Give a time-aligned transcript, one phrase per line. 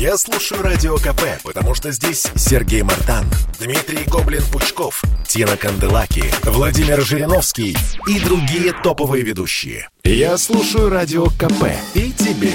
[0.00, 3.26] Я слушаю Радио КП, потому что здесь Сергей Мартан,
[3.58, 7.76] Дмитрий Гоблин-Пучков, Тина Канделаки, Владимир Жириновский
[8.06, 9.90] и другие топовые ведущие.
[10.02, 12.54] Я слушаю Радио КП и тебе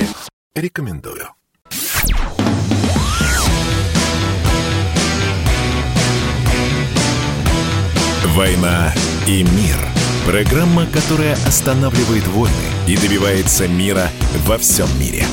[0.55, 1.29] рекомендую.
[8.33, 8.91] «Война
[9.27, 9.77] и мир»–
[10.25, 12.55] программа, которая останавливает войны
[12.87, 14.09] и добивается мира
[14.47, 15.27] во всем мире.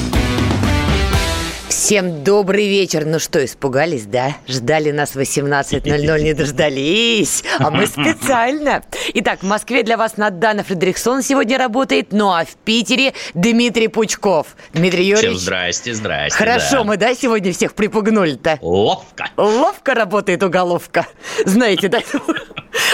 [1.93, 3.05] Всем добрый вечер.
[3.05, 4.35] Ну что, испугались, да?
[4.49, 7.45] Ждали нас 18.00, не дождались.
[7.59, 8.83] А мы специально.
[9.13, 14.57] Итак, в Москве для вас Надана Фредериксон сегодня работает, ну а в Питере Дмитрий Пучков.
[14.73, 15.33] Дмитрий Юрьевич.
[15.33, 16.39] Всем здрасте, здрасте.
[16.39, 16.85] Хорошо, да.
[16.85, 18.59] мы, да, сегодня всех припугнули-то?
[18.63, 19.29] Ловко.
[19.37, 21.07] Ловко работает уголовка.
[21.45, 22.01] Знаете, да?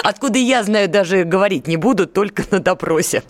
[0.03, 3.23] Откуда я знаю, даже говорить не буду, только на допросе.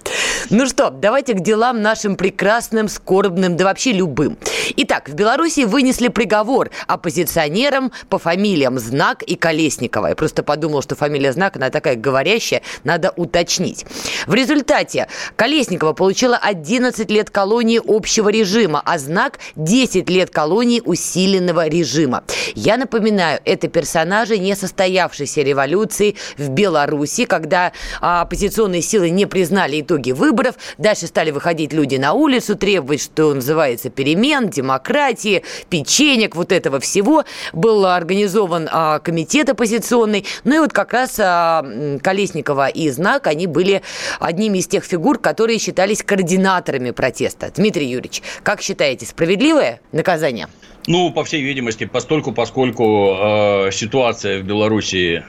[0.51, 4.39] Ну что, давайте к делам нашим прекрасным, скорбным, да вообще любым.
[4.77, 10.09] Итак, в Беларуси вынесли приговор оппозиционерам по фамилиям Знак и Колесникова.
[10.09, 13.85] Я просто подумала, что фамилия Знак, она такая говорящая, надо уточнить.
[14.27, 21.69] В результате Колесникова получила 11 лет колонии общего режима, а Знак 10 лет колонии усиленного
[21.69, 22.25] режима.
[22.55, 30.13] Я напоминаю, это персонажи несостоявшейся революции в Беларуси, когда а, оппозиционные силы не признали итоги
[30.13, 35.38] выборов, дальше стали выходить люди на улицу, требовать, что называется, перемен, демократии,
[35.69, 37.25] печенек, вот этого всего.
[37.53, 40.25] Был организован а, комитет оппозиционный.
[40.45, 41.65] Ну и вот как раз а,
[42.03, 43.83] Колесникова и Знак, они были
[44.21, 47.51] одними из тех фигур, которые считались координаторами протеста.
[47.55, 50.49] Дмитрий Юрьевич, как считаете, справедливое наказание?
[50.87, 55.23] Ну, по всей видимости, постольку, поскольку э, ситуация в Беларуси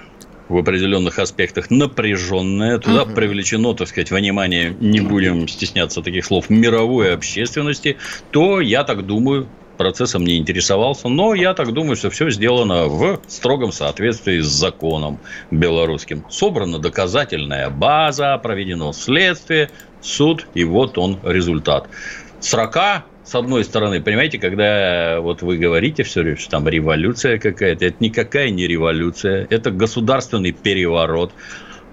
[0.49, 2.79] в определенных аспектах напряженная.
[2.79, 3.13] Туда угу.
[3.13, 7.97] привлечено, так сказать, внимание, не будем стесняться таких слов, мировой общественности,
[8.31, 9.47] то, я так думаю,
[9.79, 15.19] процессом не интересовался, но я так думаю, что все сделано в строгом соответствии с законом
[15.51, 16.25] белорусским.
[16.29, 19.71] Собрана доказательная база, проведено следствие,
[20.01, 21.87] суд, и вот он результат.
[22.41, 27.85] Срока с одной стороны, понимаете, когда вот вы говорите все время, что там революция какая-то,
[27.85, 31.31] это никакая не революция, это государственный переворот.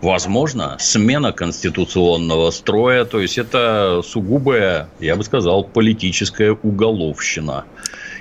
[0.02, 7.64] Возможно, смена конституционного строя, то есть это сугубая, я бы сказал, политическая уголовщина.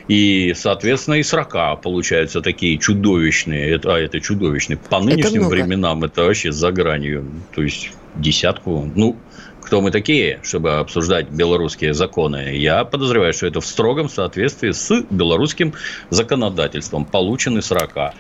[0.07, 3.71] И, соответственно, и срока получаются такие чудовищные.
[3.71, 4.77] Это, а это чудовищные.
[4.77, 7.25] По нынешним это временам это вообще за гранью.
[7.53, 9.17] То есть десятку, ну,
[9.65, 12.55] кто мы такие, чтобы обсуждать белорусские законы.
[12.55, 15.73] Я подозреваю, что это в строгом соответствии с белорусским
[16.11, 17.03] законодательством.
[17.03, 18.13] Получены срока.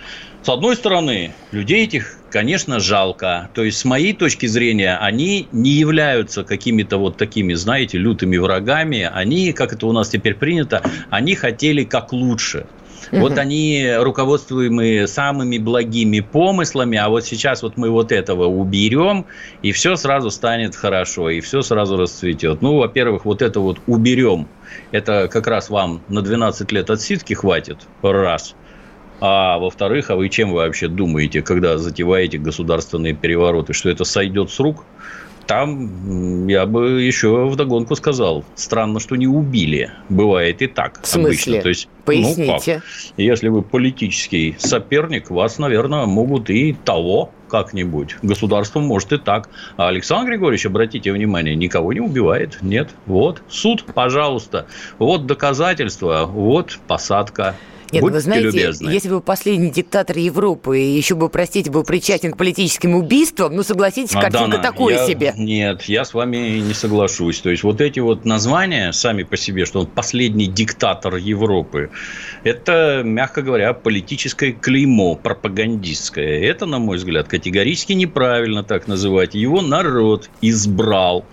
[0.45, 3.49] С одной стороны, людей этих, конечно, жалко.
[3.55, 9.09] То есть, с моей точки зрения, они не являются какими-то вот такими, знаете, лютыми врагами.
[9.11, 12.67] Они, как это у нас теперь принято, они хотели как лучше.
[13.11, 19.25] Вот они руководствуемые самыми благими помыслами, а вот сейчас вот мы вот этого уберем,
[19.63, 22.61] и все сразу станет хорошо, и все сразу расцветет.
[22.61, 24.47] Ну, во-первых, вот это вот уберем,
[24.91, 28.55] это как раз вам на 12 лет отсидки хватит, раз.
[29.27, 34.59] А во-вторых, а вы чем вообще думаете, когда затеваете государственные перевороты, что это сойдет с
[34.59, 34.85] рук?
[35.47, 39.89] Там я бы еще вдогонку сказал, странно, что не убили.
[40.09, 40.99] Бывает и так.
[41.01, 41.53] В смысле?
[41.53, 41.61] Обычно.
[41.63, 42.75] То есть, Поясните.
[42.75, 42.83] Ну, как?
[43.17, 48.17] Если вы политический соперник, вас, наверное, могут и того как-нибудь.
[48.21, 49.49] Государство может и так.
[49.75, 52.59] А Александр Григорьевич, обратите внимание, никого не убивает.
[52.61, 52.91] Нет.
[53.07, 54.67] Вот суд, пожалуйста.
[54.99, 57.55] Вот доказательства, вот посадка.
[57.95, 58.89] Нет, Будьте вы знаете, любезны.
[58.89, 64.11] если бы последний диктатор Европы еще бы, простите, был причастен к политическим убийствам, ну, согласитесь,
[64.11, 65.33] картинка Дана, такое я- себе.
[65.37, 67.39] Нет, я с вами не соглашусь.
[67.39, 71.89] То есть, вот эти вот названия сами по себе, что он последний диктатор Европы,
[72.43, 76.41] это, мягко говоря, политическое клеймо пропагандистское.
[76.43, 79.35] Это, на мой взгляд, категорически неправильно так называть.
[79.35, 81.25] Его народ избрал.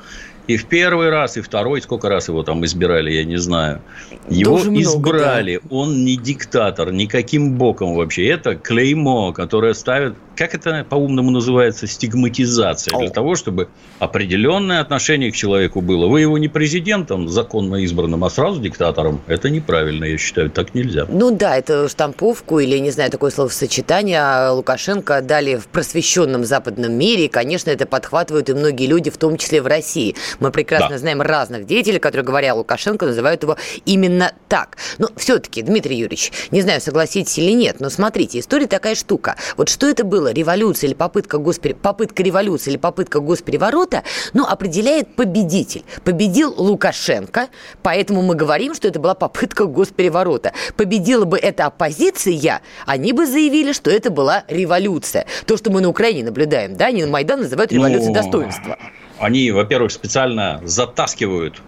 [0.48, 3.80] И в первый раз, и второй, сколько раз его там избирали, я не знаю.
[4.28, 5.60] Его Тоже много, избрали.
[5.70, 8.26] Он не диктатор, никаким боком вообще.
[8.26, 12.98] Это клеймо, которое ставит, как это по-умному называется, стигматизация.
[12.98, 13.68] Для того, чтобы
[13.98, 16.06] определенное отношение к человеку было.
[16.06, 19.20] Вы его не президентом законно избранным, а сразу диктатором.
[19.26, 20.50] Это неправильно, я считаю.
[20.50, 21.06] Так нельзя.
[21.08, 26.92] Ну да, это штамповку или, не знаю, такое словосочетание а Лукашенко дали в просвещенном западном
[26.92, 27.26] мире.
[27.26, 30.14] И, конечно, это подхватывают и многие люди, в том числе в России.
[30.40, 30.98] Мы прекрасно Да.
[30.98, 34.76] знаем разных деятелей, которые, говоря о Лукашенко, называют его именно так.
[34.98, 39.36] Но все-таки, Дмитрий Юрьевич, не знаю, согласитесь или нет, но смотрите, история такая штука.
[39.56, 40.21] Вот что это было?
[40.22, 41.74] Было революция или попытка, госпер...
[41.74, 44.04] попытка революции или попытка госпереворота,
[44.34, 45.82] ну, определяет победитель.
[46.04, 47.48] Победил Лукашенко,
[47.82, 50.52] поэтому мы говорим, что это была попытка госпереворота.
[50.76, 55.26] Победила бы эта оппозиция, они бы заявили, что это была революция.
[55.46, 58.78] То, что мы на Украине наблюдаем, да, они Майдан называют революцией ну, достоинства.
[59.18, 61.60] Они, во-первых, специально затаскивают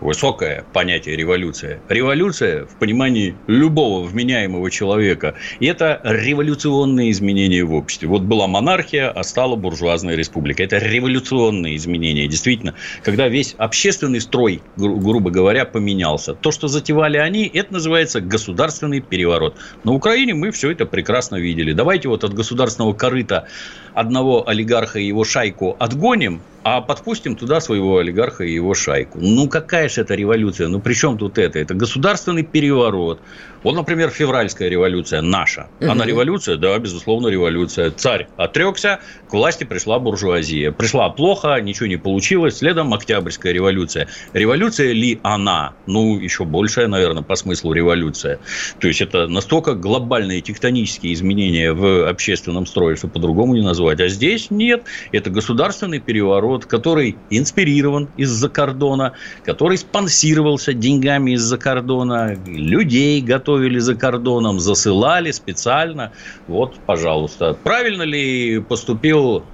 [0.00, 1.80] высокое понятие революция.
[1.88, 5.34] Революция в понимании любого вменяемого человека.
[5.60, 8.08] Это революционные изменения в обществе.
[8.08, 10.62] Вот была монархия, а стала буржуазная республика.
[10.62, 12.26] Это революционные изменения.
[12.26, 16.34] Действительно, когда весь общественный строй, гру- грубо говоря, поменялся.
[16.34, 19.56] То, что затевали они, это называется государственный переворот.
[19.84, 21.72] На Украине мы все это прекрасно видели.
[21.72, 23.46] Давайте вот от государственного корыта
[23.94, 29.18] одного олигарха и его шайку отгоним, а подпустим туда своего олигарха и его шайку.
[29.20, 30.68] Ну, какая же это революция?
[30.68, 31.58] Ну, при чем тут это?
[31.58, 33.22] Это государственный переворот.
[33.62, 35.68] Вот, например, февральская революция наша.
[35.80, 36.56] Она революция?
[36.56, 37.90] Да, безусловно, революция.
[37.90, 40.72] Царь отрекся, к власти пришла буржуазия.
[40.72, 42.58] Пришла плохо, ничего не получилось.
[42.58, 44.08] Следом Октябрьская революция.
[44.32, 45.74] Революция ли она?
[45.86, 48.38] Ну, еще большая, наверное, по смыслу революция.
[48.78, 54.00] То есть, это настолько глобальные тектонические изменения в общественном строе, что по-другому не назвать.
[54.00, 54.84] А здесь нет.
[55.12, 59.12] Это государственный переворот, который инспирирован из-за кордона,
[59.44, 66.12] который спонсировался деньгами из-за кордона, людей готов готовили за кордоном, засылали специально.
[66.46, 67.56] Вот, пожалуйста.
[67.64, 69.44] Правильно ли поступил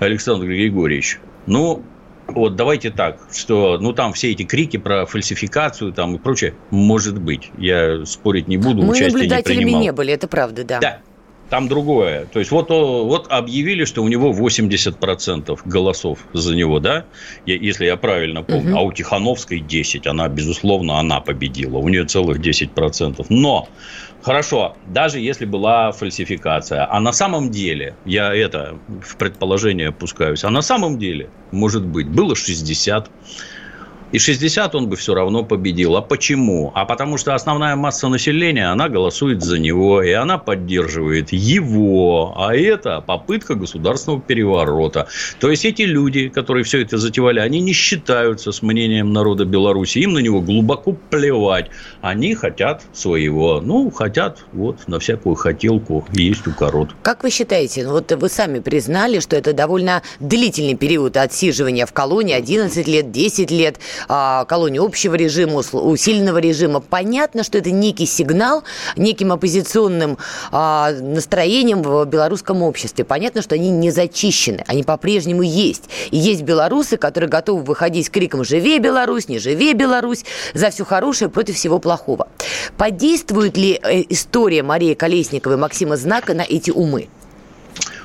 [0.00, 1.20] Александр Григорьевич?
[1.46, 1.82] Ну,
[2.28, 7.20] вот давайте так, что ну там все эти крики про фальсификацию там и прочее, может
[7.20, 10.78] быть, я спорить не буду, Мы наблюдателями не, не были, это правда, да.
[10.80, 10.98] Да,
[11.50, 12.26] там другое.
[12.26, 17.04] То есть, вот, вот объявили, что у него 80% голосов за него, да,
[17.46, 18.72] если я правильно помню.
[18.72, 18.78] Угу.
[18.78, 20.06] А у Тихановской 10.
[20.06, 21.78] Она, безусловно, она победила.
[21.78, 23.26] У нее целых 10%.
[23.28, 23.68] Но,
[24.22, 30.50] хорошо, даже если была фальсификация, а на самом деле, я это в предположение опускаюсь, а
[30.50, 33.10] на самом деле, может быть, было 60,
[34.14, 35.96] и 60 он бы все равно победил.
[35.96, 36.70] А почему?
[36.76, 42.32] А потому что основная масса населения, она голосует за него, и она поддерживает его.
[42.36, 45.08] А это попытка государственного переворота.
[45.40, 49.98] То есть, эти люди, которые все это затевали, они не считаются с мнением народа Беларуси.
[49.98, 51.70] Им на него глубоко плевать.
[52.00, 53.60] Они хотят своего.
[53.60, 56.90] Ну, хотят вот на всякую хотелку есть укорот.
[57.02, 61.92] Как вы считаете, ну вот вы сами признали, что это довольно длительный период отсиживания в
[61.92, 66.80] колонии, 11 лет, 10 лет а, колонию общего режима, усиленного режима.
[66.80, 68.64] Понятно, что это некий сигнал
[68.96, 70.18] неким оппозиционным
[70.50, 73.04] а, настроением в белорусском обществе.
[73.04, 75.84] Понятно, что они не зачищены, они по-прежнему есть.
[76.10, 80.84] И есть белорусы, которые готовы выходить с криком «Живее Беларусь!», «Не живее Беларусь!» за все
[80.84, 82.28] хорошее против всего плохого.
[82.76, 87.08] Подействует ли э, история Марии Колесниковой и Максима Знака на эти умы?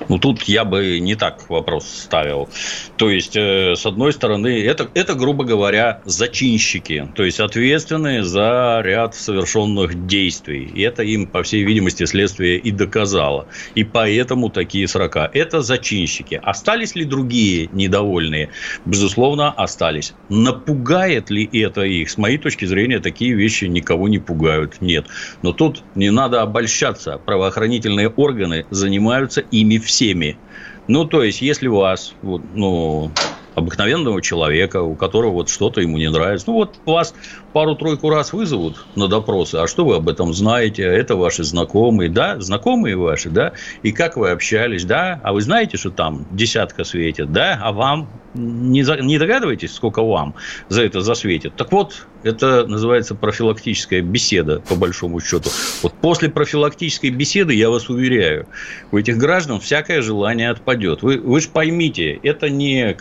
[0.10, 2.50] Ну, тут я бы не так вопрос ставил.
[2.98, 8.82] То есть, э, с одной стороны, это, это, грубо говоря, зачинщики, то есть, ответственные за
[8.84, 10.72] ряд совершенных действий.
[10.74, 13.48] И это им, по всей видимости, следствие и доказало.
[13.76, 15.30] И поэтому такие срока.
[15.32, 16.42] Это зачинщики.
[16.44, 18.50] Остались ли другие недовольные?
[18.86, 20.14] Безусловно, остались.
[20.30, 22.10] Напугает ли это их?
[22.10, 24.82] С моей точки зрения, такие вещи никого не пугают.
[24.82, 25.06] Нет.
[25.44, 27.20] Но тут не надо обольщаться.
[27.24, 30.42] Правоохранительные органы занимаются ими все всеми.
[30.88, 33.20] Ну, то есть, если у вас, вот, ну,
[33.60, 36.48] обыкновенного человека, у которого вот что-то ему не нравится.
[36.50, 37.14] Ну, вот вас
[37.54, 40.84] пару-тройку раз вызовут на допросы, а что вы об этом знаете?
[40.84, 42.40] Это ваши знакомые, да?
[42.40, 43.54] Знакомые ваши, да?
[43.84, 45.20] И как вы общались, да?
[45.24, 47.60] А вы знаете, что там десятка светит, да?
[47.64, 50.36] А вам не, за, не догадываетесь, сколько вам
[50.70, 51.56] за это засветит?
[51.56, 55.50] Так вот, это называется профилактическая беседа, по большому счету.
[55.82, 58.48] Вот после профилактической беседы, я вас уверяю,
[58.92, 61.02] у этих граждан всякое желание отпадет.
[61.02, 62.94] Вы, вы же поймите, это не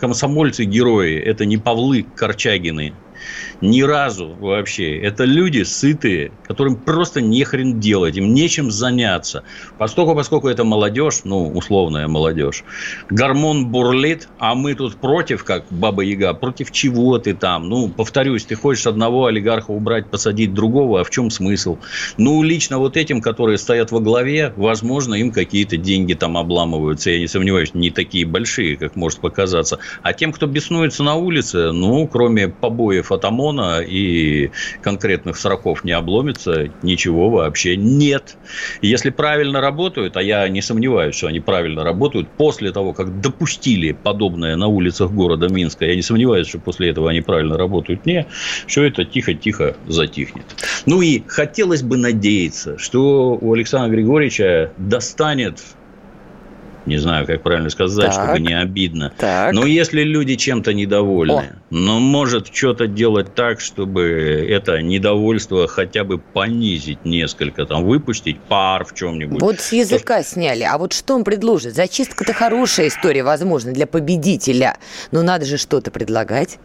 [0.49, 2.93] комсомольцы-герои, это не Павлы Корчагины,
[3.61, 4.97] ни разу вообще.
[4.97, 9.43] Это люди сытые, которым просто не хрен делать, им нечем заняться.
[9.77, 12.63] Поскольку, поскольку это молодежь, ну, условная молодежь,
[13.09, 17.69] гормон бурлит, а мы тут против, как Баба Яга, против чего ты там?
[17.69, 21.77] Ну, повторюсь, ты хочешь одного олигарха убрать, посадить другого, а в чем смысл?
[22.17, 27.19] Ну, лично вот этим, которые стоят во главе, возможно, им какие-то деньги там обламываются, я
[27.19, 29.79] не сомневаюсь, не такие большие, как может показаться.
[30.01, 34.51] А тем, кто беснуется на улице, ну, кроме побоев от ОМОНа, закона и
[34.81, 38.37] конкретных сроков не обломится, ничего вообще нет.
[38.81, 43.91] если правильно работают, а я не сомневаюсь, что они правильно работают, после того, как допустили
[43.91, 48.25] подобное на улицах города Минска, я не сомневаюсь, что после этого они правильно работают, не,
[48.67, 50.45] все это тихо-тихо затихнет.
[50.85, 55.59] Ну и хотелось бы надеяться, что у Александра Григорьевича достанет
[56.89, 59.13] не знаю, как правильно сказать, так, чтобы не обидно.
[59.17, 59.53] Так.
[59.53, 61.55] Но если люди чем-то недовольны, О.
[61.69, 64.01] ну, может что-то делать так, чтобы
[64.49, 69.41] это недовольство хотя бы понизить несколько, там, выпустить пар в чем-нибудь.
[69.41, 70.27] Вот с языка то...
[70.27, 71.75] сняли, а вот что он предложит?
[71.75, 74.77] Зачистка-то хорошая история, возможно, для победителя,
[75.11, 76.57] но надо же что-то предлагать.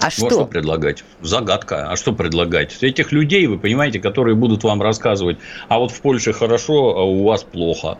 [0.00, 0.26] А что?
[0.26, 1.04] А что предлагать?
[1.22, 1.90] Загадка.
[1.90, 2.76] А что предлагать?
[2.82, 7.24] Этих людей, вы понимаете, которые будут вам рассказывать, а вот в Польше хорошо, а у
[7.24, 7.98] вас плохо.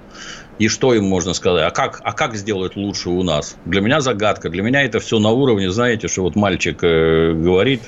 [0.58, 1.64] И что им можно сказать?
[1.66, 3.56] А как, а как сделать лучше у нас?
[3.66, 4.48] Для меня загадка.
[4.48, 7.82] Для меня это все на уровне, знаете, что вот мальчик э, говорит,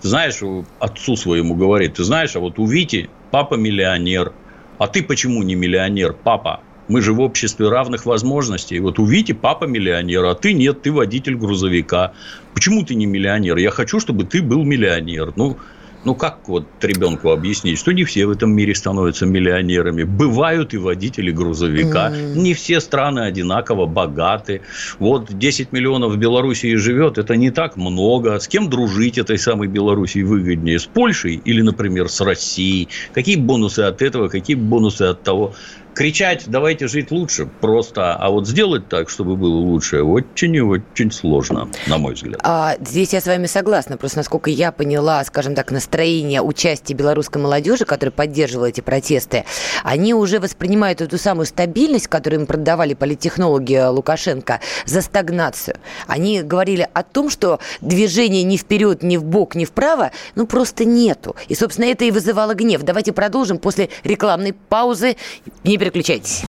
[0.00, 0.40] ты знаешь,
[0.78, 4.32] отцу своему говорит, ты знаешь, а вот у Вити папа миллионер,
[4.78, 6.60] а ты почему не миллионер, папа?
[6.88, 8.78] Мы же в обществе равных возможностей.
[8.78, 12.12] Вот у Вити папа миллионер, а ты нет, ты водитель грузовика.
[12.54, 13.56] Почему ты не миллионер?
[13.56, 15.32] Я хочу, чтобы ты был миллионер.
[15.36, 15.58] Ну,
[16.06, 20.04] ну, как вот ребенку объяснить, что не все в этом мире становятся миллионерами?
[20.04, 22.12] Бывают и водители грузовика.
[22.12, 22.36] Mm.
[22.36, 24.62] Не все страны одинаково богаты.
[25.00, 28.38] Вот 10 миллионов в Белоруссии живет, это не так много.
[28.38, 30.78] С кем дружить этой самой Белоруссии выгоднее?
[30.78, 32.88] С Польшей или, например, с Россией?
[33.12, 35.54] Какие бонусы от этого, какие бонусы от того?
[35.96, 41.10] Кричать «давайте жить лучше» просто, а вот сделать так, чтобы было лучше, очень и очень
[41.10, 42.38] сложно, на мой взгляд.
[42.44, 43.96] А, здесь я с вами согласна.
[43.96, 49.46] Просто насколько я поняла, скажем так, настроение участия белорусской молодежи, которая поддерживала эти протесты,
[49.82, 55.78] они уже воспринимают эту самую стабильность, которую им продавали политтехнологи Лукашенко, за стагнацию.
[56.06, 60.84] Они говорили о том, что движения ни вперед, ни в бок, ни вправо, ну, просто
[60.84, 61.36] нету.
[61.48, 62.82] И, собственно, это и вызывало гнев.
[62.82, 65.16] Давайте продолжим после рекламной паузы.
[65.64, 66.44] Не переключайтесь.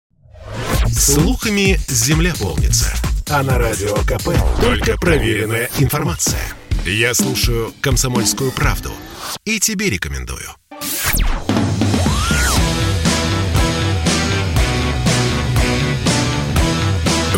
[0.92, 2.94] Слухами земля полнится.
[3.28, 6.40] А на радио КП только проверенная информация.
[6.84, 8.92] Я слушаю «Комсомольскую правду»
[9.44, 10.48] и тебе рекомендую.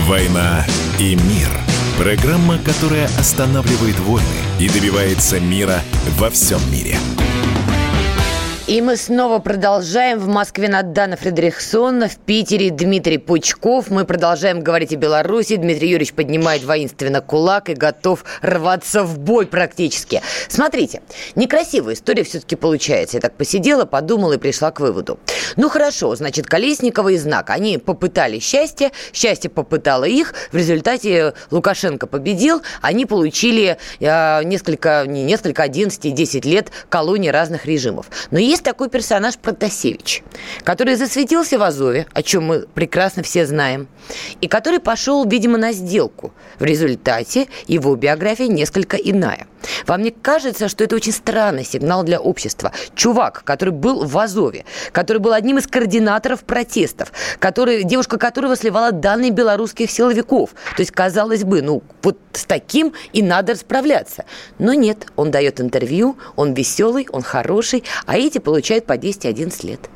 [0.06, 0.66] «Война
[0.98, 1.48] и мир»–
[1.98, 4.26] программа, которая останавливает войны
[4.60, 5.82] и добивается мира
[6.18, 6.98] во всем мире–
[8.66, 10.18] и мы снова продолжаем.
[10.18, 13.90] В Москве Надана Фредериксон, в Питере Дмитрий Пучков.
[13.90, 15.54] Мы продолжаем говорить о Беларуси.
[15.54, 20.20] Дмитрий Юрьевич поднимает воинственно кулак и готов рваться в бой практически.
[20.48, 21.02] Смотрите,
[21.36, 23.18] некрасивая история все-таки получается.
[23.18, 25.20] Я так посидела, подумала и пришла к выводу.
[25.54, 27.50] Ну хорошо, значит, Колесникова и Знак.
[27.50, 30.34] Они попытали счастье, счастье попытало их.
[30.50, 32.62] В результате Лукашенко победил.
[32.82, 38.06] Они получили э, несколько, не несколько, 11 и 10 лет колонии разных режимов.
[38.32, 40.22] Но есть есть такой персонаж Протасевич,
[40.64, 43.86] который засветился в Азове, о чем мы прекрасно все знаем,
[44.40, 46.32] и который пошел, видимо, на сделку.
[46.58, 49.46] В результате его биография несколько иная.
[49.86, 52.72] Вам не кажется, что это очень странный сигнал для общества?
[52.94, 58.92] Чувак, который был в Азове, который был одним из координаторов протестов, который, девушка которого сливала
[58.92, 60.50] данные белорусских силовиков.
[60.76, 64.24] То есть, казалось бы, ну, вот с таким и надо справляться.
[64.58, 69.90] Но нет, он дает интервью, он веселый, он хороший, а эти получают по 10-11 лет.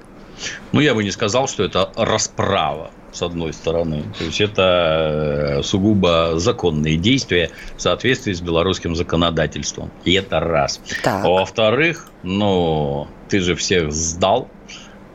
[0.73, 4.02] Ну, я бы не сказал, что это расправа с одной стороны.
[4.19, 9.92] То есть это э, сугубо законные действия в соответствии с белорусским законодательством.
[10.04, 10.80] И это раз.
[11.04, 11.25] Так.
[11.25, 14.49] А во-вторых, ну, ты же всех сдал,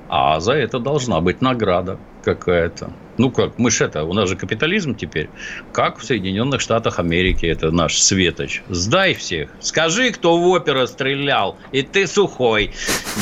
[0.07, 2.93] а за это должна быть награда какая-то.
[3.17, 5.29] Ну как, мы же это, у нас же капитализм теперь.
[5.71, 8.61] Как в Соединенных Штатах Америки, это наш светоч.
[8.69, 9.49] Сдай всех.
[9.59, 12.71] Скажи, кто в опера стрелял, и ты сухой.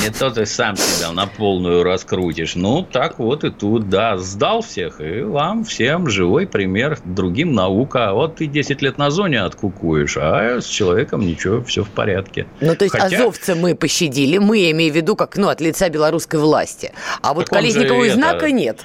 [0.03, 2.55] Не то ты сам себя на полную раскрутишь.
[2.55, 4.17] Ну, так вот и тут, да.
[4.17, 6.97] Сдал всех, и вам всем живой пример.
[7.05, 8.13] Другим наука.
[8.13, 12.47] Вот ты 10 лет на зоне откукуешь, а с человеком ничего, все в порядке.
[12.61, 13.17] Ну, то есть Хотя...
[13.17, 16.91] азовца мы пощадили, мы, я имею в виду, как, ну, от лица белорусской власти.
[17.21, 18.51] А вот Колесникового знака это...
[18.51, 18.79] нет.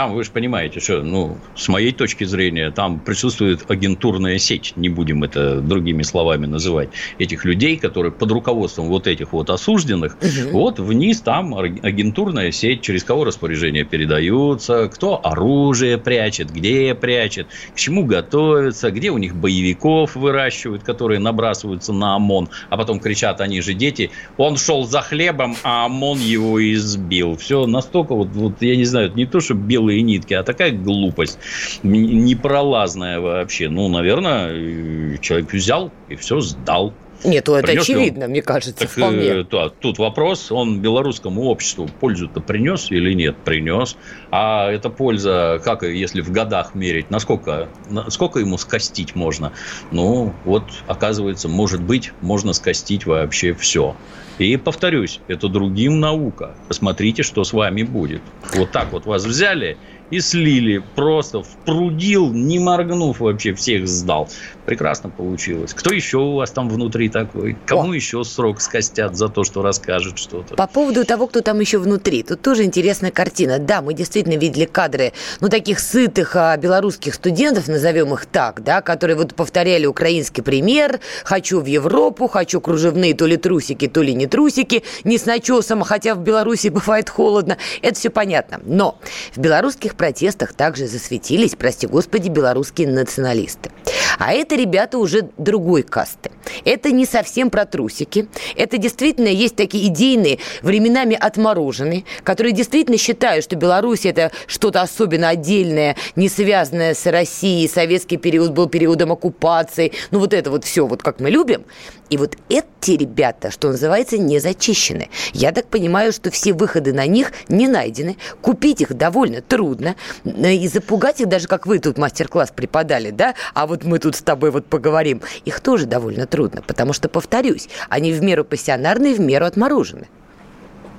[0.00, 4.88] Там, вы же понимаете, что, ну, с моей точки зрения, там присутствует агентурная сеть, не
[4.88, 6.88] будем это другими словами называть,
[7.18, 10.52] этих людей, которые под руководством вот этих вот осужденных, угу.
[10.52, 17.76] вот вниз там агентурная сеть, через кого распоряжения передаются, кто оружие прячет, где прячет, к
[17.76, 23.60] чему готовится, где у них боевиков выращивают, которые набрасываются на ОМОН, а потом кричат, они
[23.60, 27.36] же дети, он шел за хлебом, а ОМОН его избил.
[27.36, 30.70] Все настолько вот, вот я не знаю, не то, что бил белые нитки, а такая
[30.70, 31.38] глупость
[31.82, 33.68] непролазная вообще.
[33.68, 36.92] Ну, наверное, человек взял и все сдал.
[37.22, 38.30] Нет, ну это принес очевидно, он...
[38.30, 39.26] мне кажется, так, вполне.
[39.26, 43.36] Э, да, тут вопрос, он белорусскому обществу пользу-то принес или нет?
[43.44, 43.98] Принес.
[44.30, 47.68] А эта польза, как если в годах мерить, насколько,
[48.08, 49.52] сколько ему скостить можно?
[49.90, 53.94] Ну, вот, оказывается, может быть, можно скостить вообще все.
[54.40, 56.54] И повторюсь, это другим наука.
[56.66, 58.22] Посмотрите, что с вами будет.
[58.54, 59.76] Вот так вот вас взяли
[60.10, 60.82] и слили.
[60.94, 64.28] Просто впрудил, не моргнув вообще, всех сдал.
[64.66, 65.74] Прекрасно получилось.
[65.74, 67.56] Кто еще у вас там внутри такой?
[67.66, 67.94] Кому О.
[67.94, 70.54] еще срок скостят за то, что расскажет что-то?
[70.54, 72.22] По поводу того, кто там еще внутри.
[72.22, 73.58] Тут тоже интересная картина.
[73.58, 78.80] Да, мы действительно видели кадры, ну, таких сытых а, белорусских студентов, назовем их так, да,
[78.80, 81.00] которые вот повторяли украинский пример.
[81.24, 85.82] Хочу в Европу, хочу кружевные то ли трусики, то ли не трусики, не с начесом,
[85.82, 87.58] хотя в Беларуси бывает холодно.
[87.82, 88.60] Это все понятно.
[88.64, 88.98] Но
[89.34, 93.70] в белорусских протестах также засветились, прости господи, белорусские националисты.
[94.18, 96.30] А это ребята уже другой касты.
[96.64, 98.28] Это не совсем про трусики.
[98.56, 105.28] Это действительно есть такие идейные, временами отмороженные, которые действительно считают, что Беларусь это что-то особенно
[105.28, 107.68] отдельное, не связанное с Россией.
[107.68, 109.92] Советский период был периодом оккупации.
[110.10, 111.64] Ну вот это вот все, вот как мы любим.
[112.10, 115.08] И вот эти ребята, что называется, не зачищены.
[115.32, 118.16] Я так понимаю, что все выходы на них не найдены.
[118.42, 119.94] Купить их довольно трудно.
[120.24, 124.22] И запугать их, даже как вы тут мастер-класс преподали, да, а вот мы тут с
[124.22, 126.62] тобой вот поговорим, их тоже довольно трудно.
[126.62, 130.08] Потому что, повторюсь, они в меру пассионарны и в меру отморожены.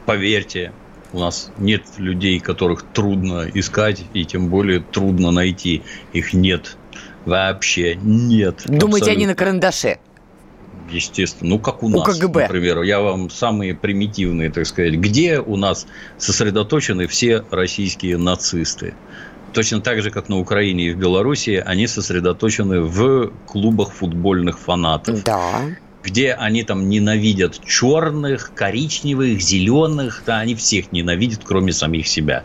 [0.06, 0.72] Поверьте,
[1.12, 5.84] у нас нет людей, которых трудно искать и тем более трудно найти.
[6.14, 6.78] Их нет.
[7.26, 8.62] Вообще нет.
[8.66, 9.12] Думаете, абсолютно.
[9.12, 10.00] они на карандаше?
[10.90, 11.52] Естественно.
[11.52, 12.44] Ну, как у, у нас, КГБ.
[12.44, 12.82] например.
[12.82, 14.94] Я вам самые примитивные, так сказать.
[14.96, 18.94] Где у нас сосредоточены все российские нацисты?
[19.54, 25.24] Точно так же, как на Украине и в Беларуси, они сосредоточены в клубах футбольных фанатов.
[25.24, 25.66] Да
[26.04, 32.44] где они там ненавидят черных, коричневых, зеленых, да, они всех ненавидят, кроме самих себя.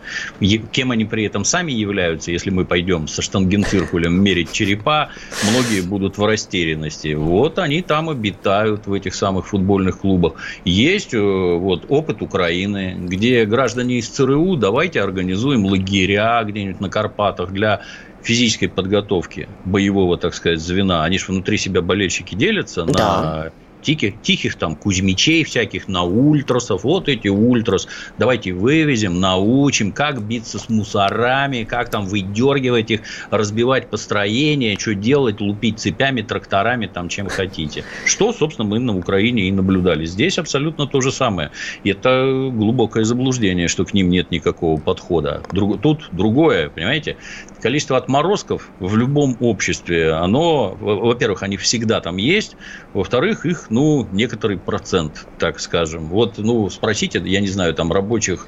[0.71, 5.09] Кем они при этом сами являются, если мы пойдем со штангенциркулем мерить черепа,
[5.51, 7.13] многие будут в растерянности.
[7.13, 10.33] Вот они там обитают в этих самых футбольных клубах.
[10.65, 17.51] Есть э, вот опыт Украины, где граждане из ЦРУ, давайте организуем лагеря где-нибудь на Карпатах
[17.51, 17.81] для
[18.27, 23.21] физической подготовки боевого, так сказать, звена, они же внутри себя болельщики делятся да.
[23.21, 23.51] на
[23.87, 30.59] тихих, тихих там Кузьмичей всяких, на ультрасов, вот эти ультрас, давайте вывезем, научим, как биться
[30.59, 37.29] с мусорами, как там выдергивать их, разбивать построение, что делать, лупить цепями, тракторами, там, чем
[37.29, 37.85] хотите.
[38.05, 40.03] Что, собственно, мы на Украине и наблюдали.
[40.03, 41.51] Здесь абсолютно то же самое.
[41.85, 45.43] И это глубокое заблуждение, что к ним нет никакого подхода.
[45.53, 47.15] Друг, тут другое, понимаете?
[47.61, 52.57] Количество отморозков в любом обществе, оно, во-первых, они всегда там есть,
[52.93, 56.09] во-вторых, их ну, некоторый процент, так скажем.
[56.09, 58.47] Вот, ну, спросите, я не знаю, там, рабочих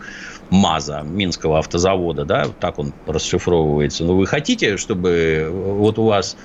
[0.49, 4.05] МАЗа, Минского автозавода, да, так он расшифровывается.
[4.05, 6.35] Но вы хотите, чтобы вот у вас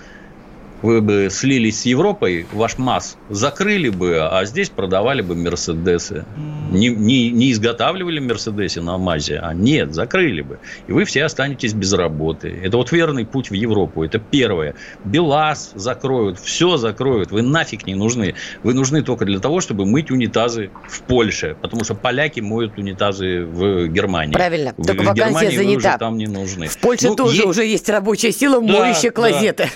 [0.85, 6.27] вы бы слились с Европой, ваш МАЗ закрыли бы, а здесь продавали бы Мерседесы.
[6.71, 10.59] Не, не, не изготавливали Мерседесы на МАЗе, а нет, закрыли бы.
[10.87, 12.55] И вы все останетесь без работы.
[12.63, 14.05] Это вот верный путь в Европу.
[14.05, 14.75] Это первое.
[15.05, 17.31] БелАЗ закроют, все закроют.
[17.31, 18.35] Вы нафиг не нужны.
[18.63, 21.57] Вы нужны только для того, чтобы мыть унитазы в Польше.
[21.63, 24.35] Потому что поляки моют унитазы в Германии.
[24.35, 24.75] Правильно.
[24.75, 25.73] Только в вакансия Германии занята.
[25.73, 26.67] Вы уже там не нужны.
[26.67, 27.47] В Польше ну, тоже есть...
[27.47, 29.65] уже есть рабочая сила, да, клозеты.
[29.65, 29.71] Да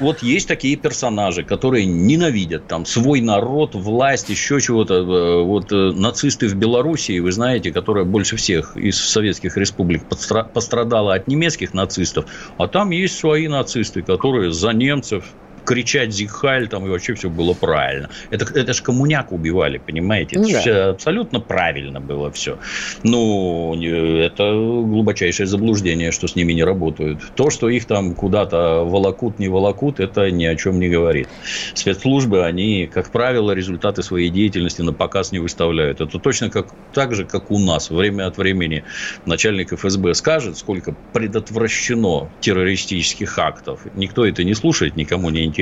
[0.00, 4.94] вот есть такие персонажи, которые ненавидят там свой народ, власть, еще чего-то.
[4.94, 10.04] Э, вот э, нацисты в Белоруссии, вы знаете, которая больше всех из советских республик
[10.52, 12.26] пострадала от немецких нацистов,
[12.58, 15.24] а там есть свои нацисты, которые за немцев
[15.70, 18.10] кричать «Зихаль» там, и вообще все было правильно.
[18.30, 20.36] Это, это же коммуняк убивали, понимаете?
[20.36, 20.60] Ну, это да.
[20.60, 22.58] все абсолютно правильно было все.
[23.04, 27.20] Ну, это глубочайшее заблуждение, что с ними не работают.
[27.36, 31.28] То, что их там куда-то волокут, не волокут, это ни о чем не говорит.
[31.74, 36.00] Спецслужбы, они, как правило, результаты своей деятельности на показ не выставляют.
[36.00, 37.90] Это точно как, так же, как у нас.
[37.90, 38.82] Время от времени
[39.24, 43.86] начальник ФСБ скажет, сколько предотвращено террористических актов.
[43.94, 45.59] Никто это не слушает, никому не интересно.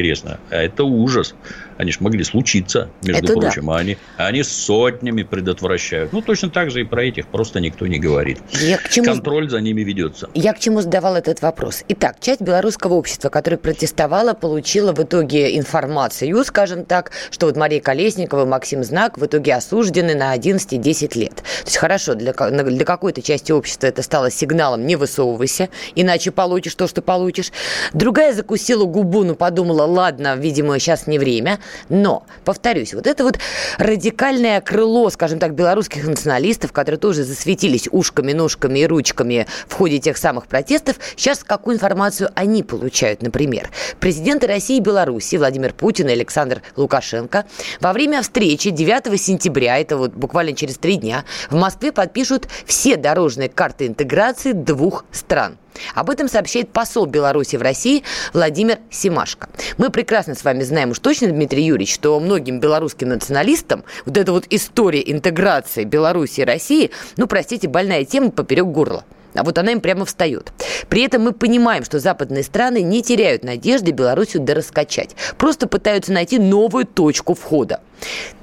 [0.51, 1.37] А это ужас.
[1.79, 3.67] Они же могли случиться, между это прочим.
[3.67, 3.75] Да.
[3.75, 6.13] А они, они сотнями предотвращают.
[6.13, 8.41] Ну, точно так же и про этих просто никто не говорит.
[8.51, 9.07] Я к чему...
[9.07, 10.29] Контроль за ними ведется.
[10.35, 11.85] Я к чему задавал этот вопрос.
[11.87, 17.81] Итак, часть белорусского общества, которая протестовала, получила в итоге информацию, скажем так, что вот Мария
[17.81, 21.37] Колесникова и Максим Знак в итоге осуждены на 11 и 10 лет.
[21.37, 26.75] То есть, хорошо, для, для какой-то части общества это стало сигналом «не высовывайся, иначе получишь
[26.75, 27.53] то, что получишь».
[27.93, 31.61] Другая закусила губу, но подумала, ладно, видимо, сейчас не время.
[31.89, 33.39] Но, повторюсь, вот это вот
[33.79, 39.99] радикальное крыло, скажем так, белорусских националистов, которые тоже засветились ушками, ножками и ручками в ходе
[39.99, 43.71] тех самых протестов, сейчас какую информацию они получают, например.
[44.01, 47.47] Президенты России и Беларуси Владимир Путин и Александр Лукашенко
[47.81, 52.97] во время встречи 9 сентября, это вот буквально через три дня, в Москве подпишут все
[52.97, 55.59] дорожные карты интеграции двух стран–
[55.95, 59.49] Об этом сообщает посол Беларуси в России Владимир Симашко.
[59.77, 64.33] Мы прекрасно с вами знаем уж точно, Дмитрий Юрьевич, что многим белорусским националистам вот эта
[64.33, 69.05] вот история интеграции Беларуси и России, ну, простите, больная тема поперек горла.
[69.35, 70.53] А вот она им прямо встает.
[70.89, 75.15] При этом мы понимаем, что западные страны не теряют надежды Белоруссию дораскачать.
[75.37, 77.81] Просто пытаются найти новую точку входа.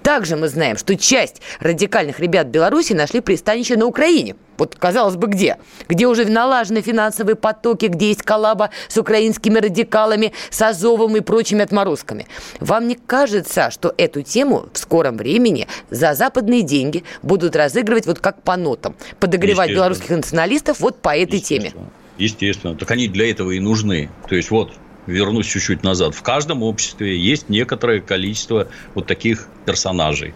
[0.03, 4.35] Также мы знаем, что часть радикальных ребят Беларуси нашли пристанище на Украине.
[4.57, 5.57] Вот, казалось бы, где?
[5.89, 11.63] Где уже налажены финансовые потоки, где есть коллаба с украинскими радикалами, с Азовом и прочими
[11.63, 12.27] отморозками.
[12.59, 18.19] Вам не кажется, что эту тему в скором времени за западные деньги будут разыгрывать вот
[18.19, 18.95] как по нотам?
[19.19, 21.73] Подогревать белорусских националистов вот по этой теме?
[22.17, 22.75] Естественно.
[22.75, 24.09] Так они для этого и нужны.
[24.29, 24.71] То есть, вот
[25.07, 30.33] вернусь чуть-чуть назад, в каждом обществе есть некоторое количество вот таких персонажей,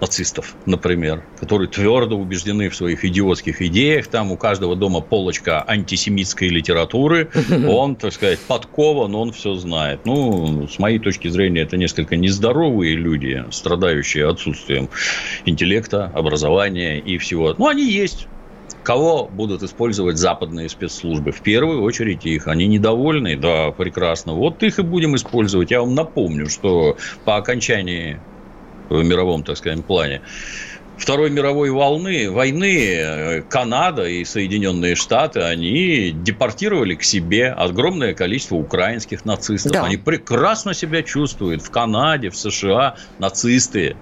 [0.00, 4.08] нацистов, например, которые твердо убеждены в своих идиотских идеях.
[4.08, 7.30] Там у каждого дома полочка антисемитской литературы.
[7.68, 10.00] Он, так сказать, подкован, он все знает.
[10.04, 14.88] Ну, с моей точки зрения, это несколько нездоровые люди, страдающие отсутствием
[15.44, 17.54] интеллекта, образования и всего.
[17.56, 18.26] Ну, они есть.
[18.84, 21.32] Кого будут использовать западные спецслужбы?
[21.32, 22.46] В первую очередь их.
[22.46, 23.34] Они недовольны?
[23.36, 24.34] Да, прекрасно.
[24.34, 25.70] Вот их и будем использовать.
[25.70, 28.20] Я вам напомню, что по окончании
[28.90, 30.20] в мировом, так скажем, плане
[30.96, 38.54] Второй мировой волны, войны э, Канада и Соединенные Штаты, они депортировали к себе огромное количество
[38.56, 39.72] украинских нацистов.
[39.72, 39.84] Да.
[39.84, 43.96] Они прекрасно себя чувствуют в Канаде, в США, нацисты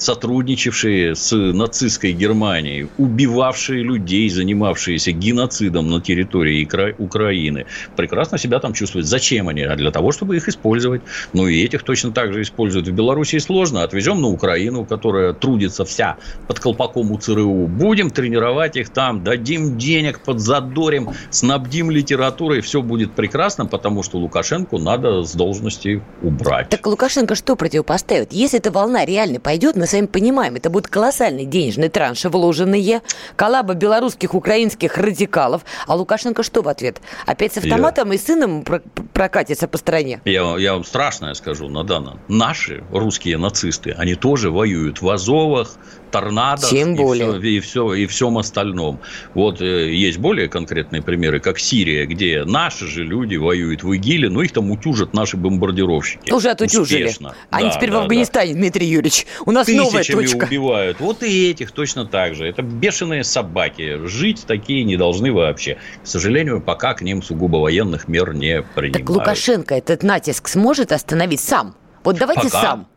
[0.00, 6.66] сотрудничавшие с нацистской Германией, убивавшие людей, занимавшиеся геноцидом на территории
[6.98, 9.06] Украины, прекрасно себя там чувствуют.
[9.06, 9.62] Зачем они?
[9.62, 11.02] А для того, чтобы их использовать.
[11.32, 12.88] Ну, и этих точно так же используют.
[12.88, 13.82] В Беларуси сложно.
[13.82, 17.66] Отвезем на Украину, которая трудится вся под колпаком у ЦРУ.
[17.66, 22.60] Будем тренировать их там, дадим денег, подзадорим, снабдим литературой.
[22.62, 26.68] Все будет прекрасно, потому что Лукашенко надо с должности убрать.
[26.70, 28.32] Так Лукашенко что противопоставит?
[28.32, 33.02] Если эта волна реально пойдет, мы сами понимаем, это будут колоссальные денежные транши, вложенные,
[33.36, 35.62] коллаба белорусских, украинских радикалов.
[35.86, 37.00] А Лукашенко что в ответ?
[37.26, 38.14] Опять с автоматом я...
[38.14, 38.64] и сыном
[39.12, 40.20] прокатится по стране?
[40.24, 42.18] Я, я вам страшное скажу, Надана.
[42.28, 45.76] Наши русские нацисты, они тоже воюют в Азовах,
[46.10, 47.28] торнадо Тем более.
[47.28, 49.00] И, все, и, все, и всем остальном.
[49.34, 54.28] Вот э, есть более конкретные примеры, как Сирия, где наши же люди воюют в ИГИЛе,
[54.28, 56.32] но их там утюжат наши бомбардировщики.
[56.32, 57.04] Уже отутюжили.
[57.04, 57.34] Успешно.
[57.50, 58.58] Они да, теперь да, в Афганистане, да.
[58.58, 59.26] Дмитрий Юрьевич.
[59.46, 60.44] У нас Тысячами новая точка.
[60.44, 61.00] убивают.
[61.00, 62.46] Вот и этих точно так же.
[62.46, 64.06] Это бешеные собаки.
[64.06, 65.78] Жить такие не должны вообще.
[66.02, 69.06] К сожалению, пока к ним сугубо военных мер не принимают.
[69.06, 71.74] Так Лукашенко этот натиск сможет остановить сам?
[72.04, 72.89] Вот давайте пока, сам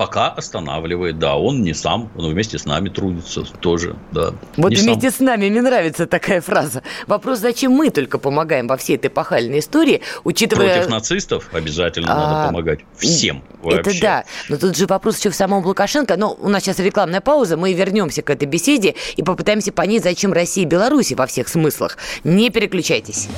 [0.00, 4.32] пока останавливает, да, он не сам, он вместе с нами трудится тоже, да.
[4.56, 5.12] Вот вместе сам.
[5.12, 6.82] с нами, мне нравится такая фраза.
[7.06, 10.72] Вопрос, зачем мы только помогаем во всей этой пахальной истории, учитывая...
[10.72, 12.16] Против нацистов обязательно а...
[12.16, 13.90] надо помогать всем вообще.
[13.90, 17.20] Это да, но тут же вопрос еще в самом Лукашенко, но у нас сейчас рекламная
[17.20, 21.46] пауза, мы вернемся к этой беседе и попытаемся понять, зачем Россия и Беларусь во всех
[21.46, 21.98] смыслах.
[22.24, 23.28] Не переключайтесь.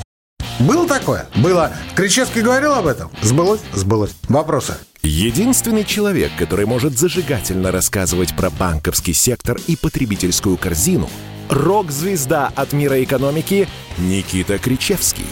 [0.61, 1.27] Было такое?
[1.35, 1.73] Было.
[1.97, 3.11] Кричевский говорил об этом?
[3.21, 3.63] Сбылось?
[3.73, 4.13] Сбылось.
[4.29, 4.75] Вопросы?
[5.03, 11.11] Единственный человек, который может зажигательно рассказывать про банковский сектор и потребительскую корзину–
[11.49, 15.27] рок-звезда от мира экономики Никита Кричевский.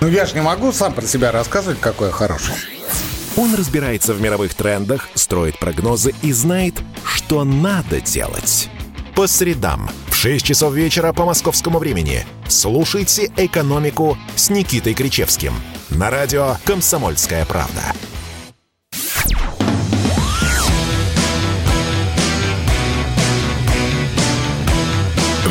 [0.00, 2.54] Ну я же не могу сам про себя рассказывать, какой я хороший.
[3.36, 8.68] Он разбирается в мировых трендах, строит прогнозы и знает, что надо делать.
[9.14, 15.52] По средам в 6 часов вечера по московскому времени слушайте «Экономику» с Никитой Кричевским
[15.90, 17.82] на радио «Комсомольская правда».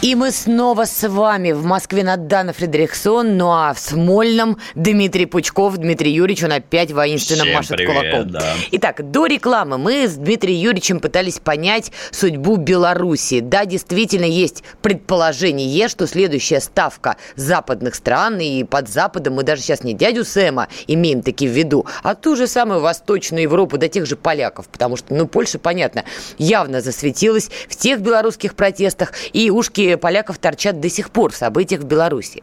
[0.00, 5.76] и мы снова с вами в Москве Надана Фредериксон, ну а в Смольном Дмитрий Пучков.
[5.76, 8.30] Дмитрий Юрьевич, он опять воинственно Всем машет привет, кулаком.
[8.30, 8.54] Да.
[8.70, 13.40] Итак, до рекламы мы с Дмитрием Юрьевичем пытались понять судьбу Беларуси.
[13.40, 19.82] Да, действительно есть предположение, что следующая ставка западных стран, и под Западом мы даже сейчас
[19.82, 24.06] не дядю Сэма имеем таки в виду, а ту же самую Восточную Европу, до тех
[24.06, 26.04] же поляков, потому что, ну, Польша, понятно,
[26.38, 31.82] явно засветилась в тех белорусских протестах, и ушки поляков торчат до сих пор в событиях
[31.82, 32.42] в Беларуси.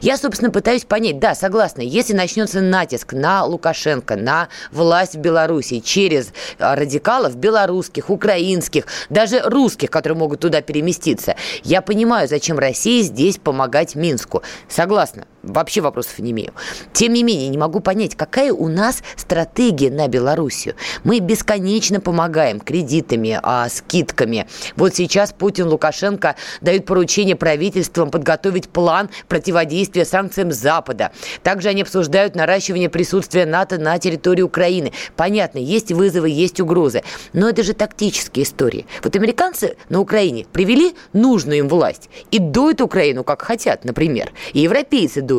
[0.00, 5.80] Я, собственно, пытаюсь понять, да, согласна, если начнется натиск на Лукашенко, на власть в Беларуси
[5.80, 13.02] через а, радикалов белорусских, украинских, даже русских, которые могут туда переместиться, я понимаю, зачем России
[13.02, 14.42] здесь помогать Минску.
[14.68, 16.52] Согласна, вообще вопросов не имею.
[16.92, 20.74] Тем не менее, не могу понять, какая у нас стратегия на Белоруссию.
[21.04, 24.46] Мы бесконечно помогаем кредитами, а, скидками.
[24.76, 31.12] Вот сейчас Путин, Лукашенко дают поручение правительствам подготовить план противодействия санкциям Запада.
[31.42, 34.92] Также они обсуждают наращивание присутствия НАТО на территории Украины.
[35.16, 37.02] Понятно, есть вызовы, есть угрозы.
[37.32, 38.86] Но это же тактические истории.
[39.02, 44.32] Вот американцы на Украине привели нужную им власть и дуют Украину, как хотят, например.
[44.52, 45.35] И европейцы дуют.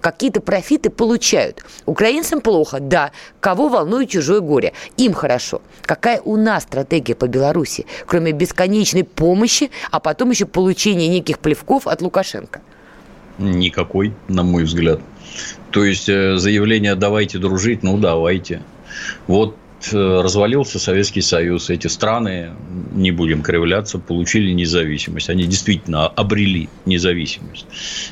[0.00, 1.64] Какие-то профиты получают.
[1.86, 3.12] Украинцам плохо, да.
[3.40, 4.72] Кого волнует чужое горе?
[4.96, 5.62] Им хорошо.
[5.82, 11.86] Какая у нас стратегия по Беларуси, кроме бесконечной помощи, а потом еще получения неких плевков
[11.86, 12.60] от Лукашенко?
[13.38, 15.00] Никакой, на мой взгляд.
[15.70, 18.62] То есть э, заявление «давайте дружить», ну давайте.
[19.26, 19.56] Вот
[19.92, 22.50] развалился Советский Союз, эти страны,
[22.92, 25.30] не будем кривляться, получили независимость.
[25.30, 27.66] Они действительно обрели независимость.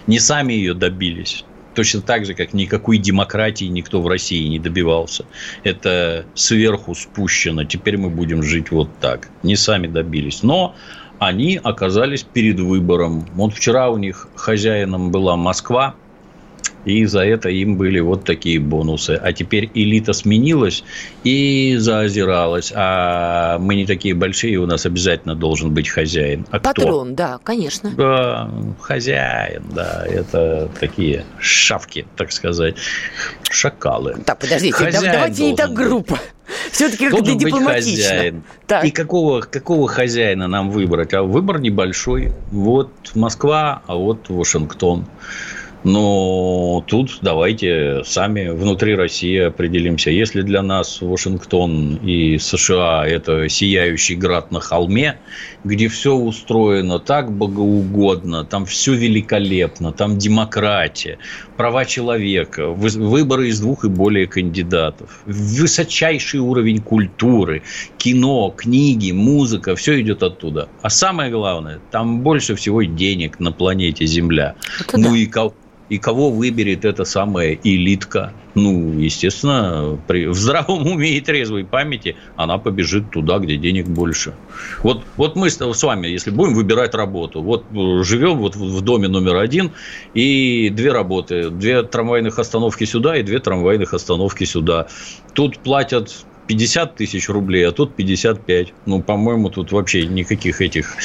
[0.07, 1.45] Не сами ее добились.
[1.75, 5.27] Точно так же, как никакой демократии никто в России не добивался.
[5.63, 7.65] Это сверху спущено.
[7.65, 9.29] Теперь мы будем жить вот так.
[9.43, 10.43] Не сами добились.
[10.43, 10.75] Но
[11.19, 13.27] они оказались перед выбором.
[13.35, 15.95] Вот вчера у них хозяином была Москва,
[16.85, 19.19] и за это им были вот такие бонусы.
[19.23, 20.85] А теперь элита сменилась
[21.25, 22.73] и заозиралась.
[22.75, 26.47] А мы не такие большие, у нас обязательно должен быть хозяин.
[26.51, 27.17] А Патрон, кто?
[27.17, 27.91] да, конечно.
[27.91, 30.05] Да, хозяин, да.
[30.07, 32.77] Это такие шавки, так сказать.
[33.51, 34.17] Шакалы.
[34.25, 36.19] Так, подождите, хозяин давайте не так грубо.
[36.73, 38.09] Все-таки как дипломатично.
[38.09, 38.43] Хозяин.
[38.67, 38.85] Так.
[38.85, 41.13] И какого, какого хозяина нам выбрать?
[41.15, 42.33] А выбор небольшой.
[42.51, 45.07] Вот Москва, а вот Вашингтон.
[45.85, 50.11] Но тут давайте сами внутри России определимся.
[50.11, 55.19] Если для нас Вашингтон и США– это сияющий град на холме,
[55.63, 61.19] где все устроено так богоугодно, там все великолепно, там демократия,
[61.57, 67.63] права человека, выборы из двух и более кандидатов, высочайший уровень культуры,
[67.99, 70.69] кино, книги, музыка, все идет оттуда.
[70.83, 74.57] А самое главное, там больше всего денег на планете Земля.
[74.81, 75.17] Это ну да.
[75.17, 75.27] и
[75.89, 78.33] и кого выберет эта самая элитка?
[78.55, 84.35] Ну, естественно, при, в здравом уме и трезвой памяти она побежит туда, где денег больше.
[84.83, 89.09] Вот, вот мы с вами, если будем выбирать работу, вот э, живем вот в доме
[89.09, 89.73] номер один,
[90.15, 94.89] и две работы, две трамвайных остановки сюда и две трамвайных остановки сюда.
[95.35, 96.13] Тут платят
[96.49, 98.73] 50 тысяч рублей, а тут 55.
[98.87, 100.97] Ну, по-моему, тут вообще никаких этих...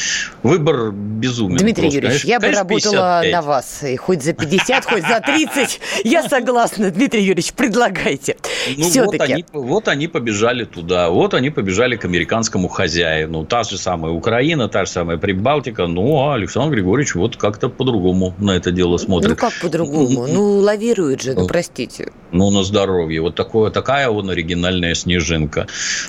[0.41, 1.57] Выбор безумен.
[1.57, 1.97] Дмитрий просто.
[1.97, 3.31] Юрьевич, конечно, я бы конечно, работала 55.
[3.33, 3.83] на вас.
[3.83, 5.81] И хоть за 50, хоть за 30.
[6.05, 6.91] Я согласна.
[6.91, 8.37] Дмитрий Юрьевич, предлагайте.
[8.77, 11.09] Ну, вот они, вот они побежали туда.
[11.09, 13.45] Вот они побежали к американскому хозяину.
[13.45, 15.87] Та же самая Украина, та же самая Прибалтика.
[15.87, 19.29] Ну, а Александр Григорьевич вот как-то по-другому на это дело смотрит.
[19.31, 20.25] Ну, как по-другому?
[20.25, 22.13] Ну, лавирует же, ну, простите.
[22.31, 23.21] Ну, на здоровье.
[23.21, 25.67] Вот такое, такая он оригинальная снежинка Снежинка.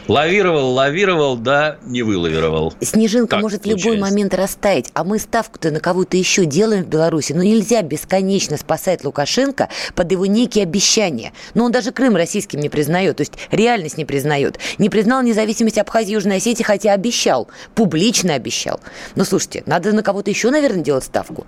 [0.08, 2.74] Лавировал, лавировал, да, не вылавировал.
[2.80, 3.88] Снежинка так может получается.
[3.88, 7.32] в любой момент растаять, а мы ставку-то на кого-то еще делаем в Беларуси.
[7.32, 11.32] Но нельзя бесконечно спасать Лукашенко под его некие обещания.
[11.54, 14.58] Но он даже Крым российским не признает, то есть реальность не признает.
[14.78, 18.80] Не признал независимость Абхазии и Южной Осетии, хотя обещал, публично обещал.
[19.14, 21.46] Ну, слушайте, надо на кого-то еще, наверное, делать ставку.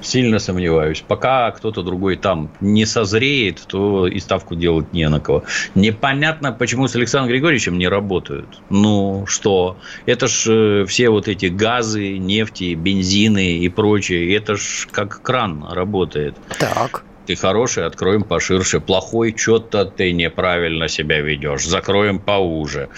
[0.00, 1.04] Сильно сомневаюсь.
[1.06, 5.44] Пока кто-то другой там не созреет, то и ставку делать не на кого.
[5.74, 8.60] Непонятно, почему с Александром Григорьевичем не работают.
[8.70, 9.76] Ну, что?
[10.06, 14.34] Это ж э, все вот эти газы, нефти, бензины и прочее.
[14.36, 16.36] Это ж как кран работает.
[16.58, 18.80] Так ты хороший, откроем поширше.
[18.80, 21.66] Плохой, что-то ты неправильно себя ведешь.
[21.66, 22.88] Закроем поуже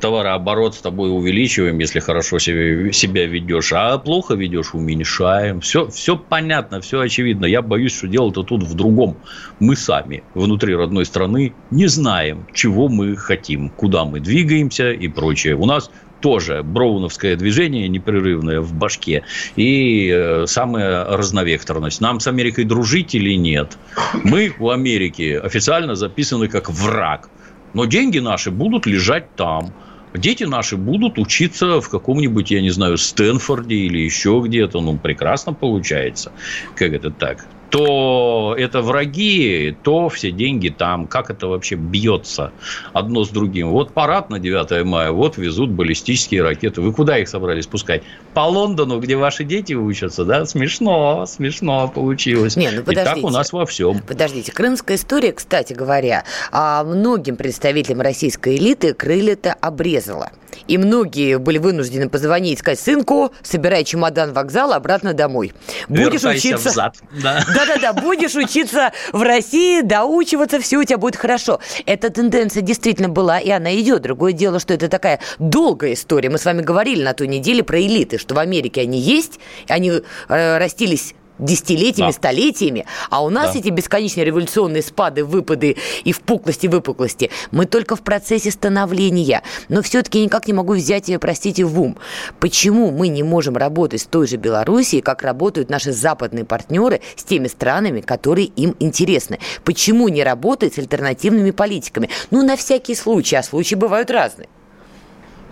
[0.00, 5.60] товарооборот с тобой увеличиваем, если хорошо себя, себя ведешь, а плохо ведешь, уменьшаем.
[5.60, 7.46] Все, все понятно, все очевидно.
[7.46, 9.16] Я боюсь, что дело-то тут в другом.
[9.60, 15.56] Мы сами внутри родной страны не знаем, чего мы хотим, куда мы двигаемся и прочее.
[15.56, 22.00] У нас тоже броуновское движение непрерывное в башке и э, самая разновекторность.
[22.00, 23.78] Нам с Америкой дружить или нет?
[24.24, 27.28] Мы у Америки официально записаны как враг.
[27.74, 29.74] Но деньги наши будут лежать там
[30.16, 35.52] дети наши будут учиться в каком-нибудь, я не знаю, Стэнфорде или еще где-то, ну, прекрасно
[35.54, 36.32] получается.
[36.74, 37.48] Как это так?
[37.70, 41.06] То это враги, то все деньги там.
[41.06, 42.52] Как это вообще бьется
[42.92, 43.70] одно с другим?
[43.70, 46.80] Вот парад на 9 мая, вот везут баллистические ракеты.
[46.80, 48.02] Вы куда их собрались пускать?
[48.34, 50.46] По Лондону, где ваши дети учатся, да?
[50.46, 52.56] Смешно, смешно получилось.
[52.56, 53.18] Не, ну подождите.
[53.18, 54.00] И так у нас во всем.
[54.00, 60.30] Подождите, крымская история, кстати говоря, а многим представителям российской элиты крылья-то обрезала.
[60.66, 65.52] И многие были вынуждены позвонить и сказать, сынку, собирай чемодан вокзал обратно домой.
[65.88, 66.70] Будешь Вертайся учиться...
[66.70, 66.96] Взад.
[67.22, 71.60] Да-да-да, будешь учиться в России, доучиваться, все у тебя будет хорошо.
[71.86, 74.02] Эта тенденция действительно была, и она идет.
[74.02, 76.30] Другое дело, что это такая долгая история.
[76.30, 79.38] Мы с вами говорили на той неделе про элиты, что в Америке они есть,
[79.68, 79.90] они
[80.28, 82.12] э, растились десятилетиями, да.
[82.12, 83.58] столетиями, а у нас да.
[83.58, 89.42] эти бесконечные революционные спады, выпады и впуклости, выпуклости, мы только в процессе становления.
[89.68, 91.96] Но все-таки никак не могу взять ее, простите, в ум.
[92.40, 97.24] Почему мы не можем работать с той же Белоруссией, как работают наши западные партнеры с
[97.24, 99.38] теми странами, которые им интересны?
[99.64, 102.08] Почему не работать с альтернативными политиками?
[102.30, 104.48] Ну, на всякий случай, а случаи бывают разные.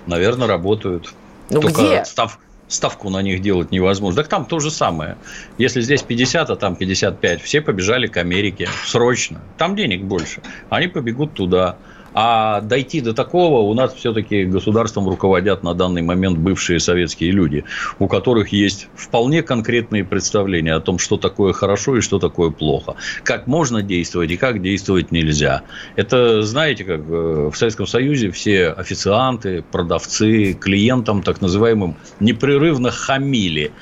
[0.07, 1.12] Наверное, работают.
[1.51, 2.05] Ну Только где?
[2.05, 4.22] Став, ставку на них делать невозможно.
[4.22, 5.16] Так там то же самое.
[5.59, 9.40] Если здесь 50, а там 55, все побежали к Америке срочно.
[9.59, 10.42] Там денег больше.
[10.70, 11.79] Они побегут туда.
[12.14, 17.64] А дойти до такого у нас все-таки государством руководят на данный момент бывшие советские люди,
[17.98, 22.94] у которых есть вполне конкретные представления о том, что такое хорошо и что такое плохо,
[23.24, 25.62] как можно действовать и как действовать нельзя.
[25.96, 33.72] Это, знаете, как э, в Советском Союзе все официанты, продавцы, клиентам так называемым непрерывно хамили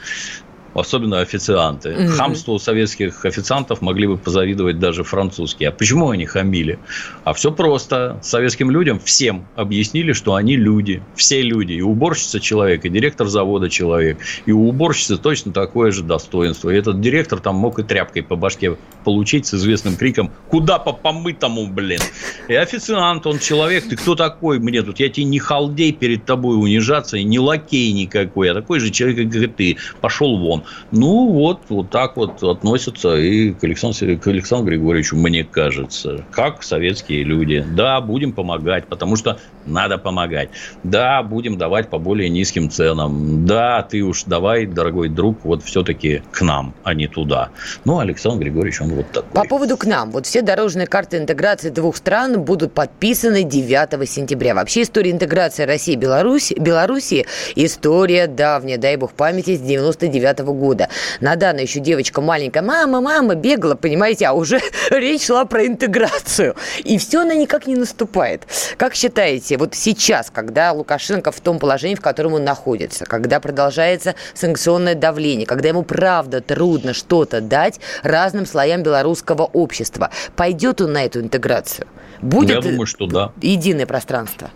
[0.75, 1.91] особенно официанты.
[1.91, 2.09] Mm-hmm.
[2.09, 5.69] Хамству советских официантов могли бы позавидовать даже французские.
[5.69, 6.79] А почему они хамили?
[7.25, 8.19] А все просто.
[8.23, 11.03] Советским людям всем объяснили, что они люди.
[11.15, 11.75] Все люди.
[11.75, 14.19] И уборщица человек, и директор завода человек.
[14.47, 16.71] И у уборщицы точно такое же достоинство.
[16.71, 20.93] И этот директор там мог и тряпкой по башке получить с известным криком «Куда по
[20.93, 22.01] помытому, блин?»
[22.49, 25.01] И официант, он человек, ты кто такой мне тут?
[25.01, 29.33] Я тебе не халдей перед тобой унижаться, и не лакей никакой, а такой же человек,
[29.33, 29.77] как и ты.
[30.01, 30.62] Пошел вон.
[30.91, 36.63] Ну, вот, вот так вот относятся и к Александру, к Александру Григорьевичу, мне кажется, как
[36.63, 37.65] советские люди.
[37.75, 40.51] Да, будем помогать, потому что надо помогать.
[40.83, 43.47] Да, будем давать по более низким ценам.
[43.47, 47.51] Да, ты уж давай, дорогой друг, вот все-таки к нам, а не туда.
[47.85, 49.31] Ну, Александр Григорьевич, он вот такой.
[49.33, 50.11] По поводу к нам.
[50.11, 54.55] Вот все дорожные карты интеграции двух стран будут подписаны 9 сентября.
[54.55, 60.52] Вообще история интеграции России и Беларуси, Белоруссии история давняя, дай бог памяти, с 99 -го
[60.53, 60.89] года.
[61.21, 64.61] Надана еще девочка маленькая, мама, мама, бегала, понимаете, а уже
[64.91, 66.55] речь шла про интеграцию.
[66.85, 68.43] И все она никак не наступает.
[68.77, 74.15] Как считаете, вот сейчас, когда Лукашенко в том положении, в котором он находится, когда продолжается
[74.35, 81.05] санкционное давление, когда ему правда трудно что-то дать разным слоям белорусского общества, пойдет он на
[81.05, 81.87] эту интеграцию?
[82.21, 83.33] Будет Я думаю, что да.
[83.41, 84.51] единое пространство?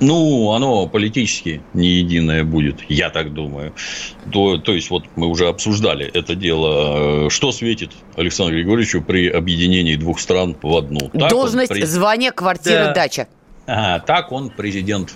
[0.00, 3.74] Ну, оно политически не единое будет, я так думаю.
[4.32, 7.28] То, то есть, вот мы уже обсуждали это дело.
[7.28, 11.10] Что светит Александру Григорьевичу при объединении двух стран в одну?
[11.10, 11.82] Так Должность, при...
[11.82, 12.94] звание, квартира, да.
[12.94, 13.28] дача.
[13.72, 15.14] А, так он президент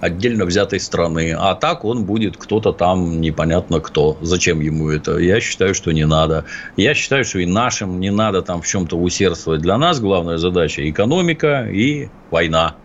[0.00, 4.16] отдельно взятой страны, а так он будет кто-то там непонятно кто.
[4.20, 5.18] Зачем ему это?
[5.18, 6.44] Я считаю, что не надо.
[6.76, 9.62] Я считаю, что и нашим не надо там в чем-то усердствовать.
[9.62, 12.76] Для нас главная задача экономика и война.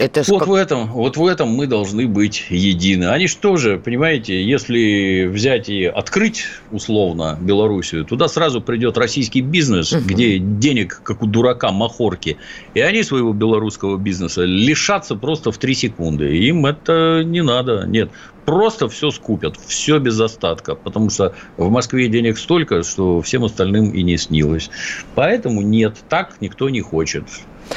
[0.00, 0.48] Это вот, как...
[0.48, 3.04] в этом, вот в этом мы должны быть едины.
[3.04, 3.26] Они
[3.58, 10.02] же, понимаете, если взять и открыть условно Белоруссию, туда сразу придет российский бизнес, угу.
[10.06, 12.38] где денег, как у дурака, махорки.
[12.72, 16.34] И они своего белорусского бизнеса лишатся просто в три секунды.
[16.34, 17.84] Им это не надо.
[17.86, 18.10] Нет,
[18.46, 23.90] просто все скупят, все без остатка, потому что в Москве денег столько, что всем остальным
[23.90, 24.70] и не снилось.
[25.14, 27.24] Поэтому нет, так никто не хочет.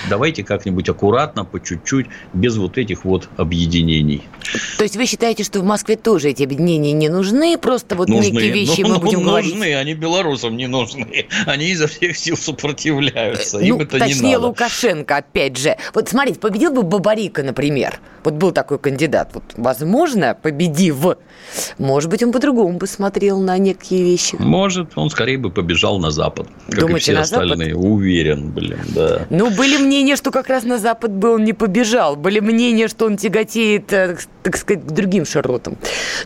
[0.10, 4.24] Давайте как-нибудь аккуратно, по чуть-чуть, без вот этих вот объединений.
[4.78, 7.58] То есть вы считаете, что в Москве тоже эти объединения не нужны?
[7.58, 8.32] Просто вот нужны.
[8.32, 9.54] некие вещи ну, мы будем нужны, говорить?
[9.54, 11.28] Нужны, они белорусам не нужны.
[11.46, 13.60] Они изо всех сил сопротивляются.
[13.60, 14.48] Ну, Им это точнее, не надо.
[14.48, 15.78] Лукашенко, опять же.
[15.94, 18.00] Вот смотрите, победил бы Бабарика, например.
[18.24, 19.32] Вот был такой кандидат.
[19.34, 20.94] Вот, возможно, победив,
[21.78, 24.36] может быть, он по-другому бы смотрел на некие вещи.
[24.40, 26.48] Может, он скорее бы побежал на Запад.
[26.70, 27.74] Как Думаете, и все остальные.
[27.74, 27.86] Запад?
[27.86, 29.26] Уверен, блин, да.
[29.30, 32.16] Ну, были мнения, что как раз на Запад бы он не побежал.
[32.16, 35.78] Были мнения, что он тяготеет, э, так сказать, к другим широтам.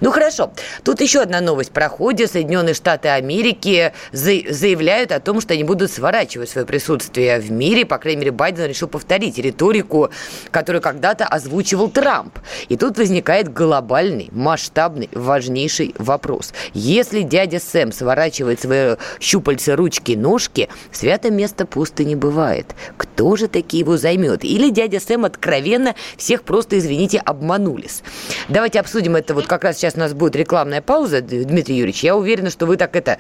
[0.02, 0.52] Ну, хорошо.
[0.84, 2.32] Тут еще одна новость проходит.
[2.32, 7.86] Соединенные Штаты Америки заявляют о том, что они будут сворачивать свое присутствие в мире.
[7.86, 10.10] По крайней мере, Байден решил повторить риторику,
[10.50, 12.40] которую когда-то озвучивал Трамп.
[12.70, 16.54] И тут возникает глобальный, масштабный, важнейший вопрос.
[16.74, 22.74] Если дядя Сэм сворачивает свои щупальца, ручки, ножки, свято место пусто не бывает.
[22.96, 24.44] Кто кто же таки его займет?
[24.44, 28.04] Или дядя Сэм откровенно всех просто, извините, обманулись?
[28.50, 29.34] Давайте обсудим это.
[29.34, 32.04] Вот как раз сейчас у нас будет рекламная пауза, Дмитрий Юрьевич.
[32.04, 33.18] Я уверена, что вы так это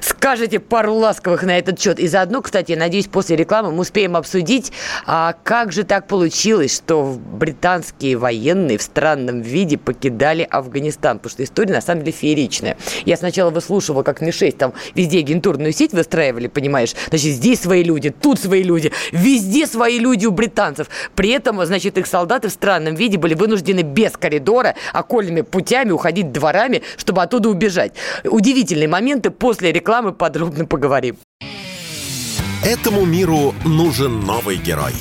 [0.00, 1.98] скажете пару ласковых на этот счет.
[2.00, 4.72] И заодно, кстати, я надеюсь, после рекламы мы успеем обсудить,
[5.06, 11.44] а как же так получилось, что британские военные в странном виде покидали Афганистан, потому что
[11.44, 12.76] история на самом деле фееричная.
[13.04, 16.94] Я сначала выслушивала, как Ми-6 там везде агентурную сеть выстраивали, понимаешь?
[17.08, 20.88] Значит, здесь свои люди, тут свои люди, везде свои люди у британцев.
[21.14, 26.32] При этом, значит, их солдаты в странном виде были вынуждены без коридора, окольными путями уходить
[26.32, 27.92] дворами, чтобы оттуда убежать.
[28.24, 29.30] Удивительные моменты.
[29.30, 31.16] После рекламы подробно поговорим.
[32.64, 34.94] Этому миру нужен новый герой.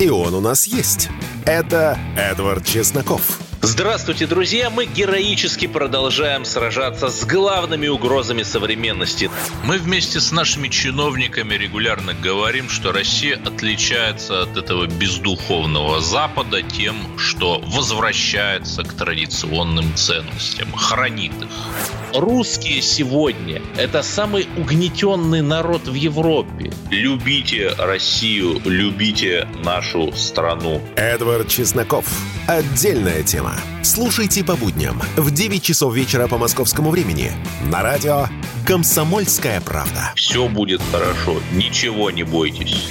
[0.00, 1.10] И он у нас есть.
[1.44, 3.51] Это Эдвард Чесноков.
[3.64, 4.70] Здравствуйте, друзья!
[4.70, 9.30] Мы героически продолжаем сражаться с главными угрозами современности.
[9.64, 17.16] Мы вместе с нашими чиновниками регулярно говорим, что Россия отличается от этого бездуховного Запада тем,
[17.16, 22.20] что возвращается к традиционным ценностям, хранит их.
[22.20, 26.72] Русские сегодня– это самый угнетенный народ в Европе.
[26.90, 30.82] Любите Россию, любите нашу страну.
[30.96, 32.04] Эдвард Чесноков.
[32.48, 33.51] Отдельная тема.
[33.82, 37.32] Слушайте по будням в 9 часов вечера по московскому времени
[37.66, 38.26] на радио
[38.66, 40.12] «Комсомольская правда».
[40.16, 42.88] Все будет хорошо, ничего не бойтесь.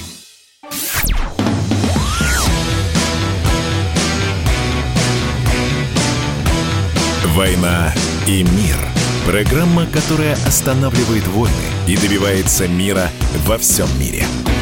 [7.36, 7.93] «Война
[8.28, 8.78] и мир»–
[9.26, 11.55] программа, которая останавливает войны
[11.88, 13.09] и добивается мира
[13.45, 14.26] во всем мире–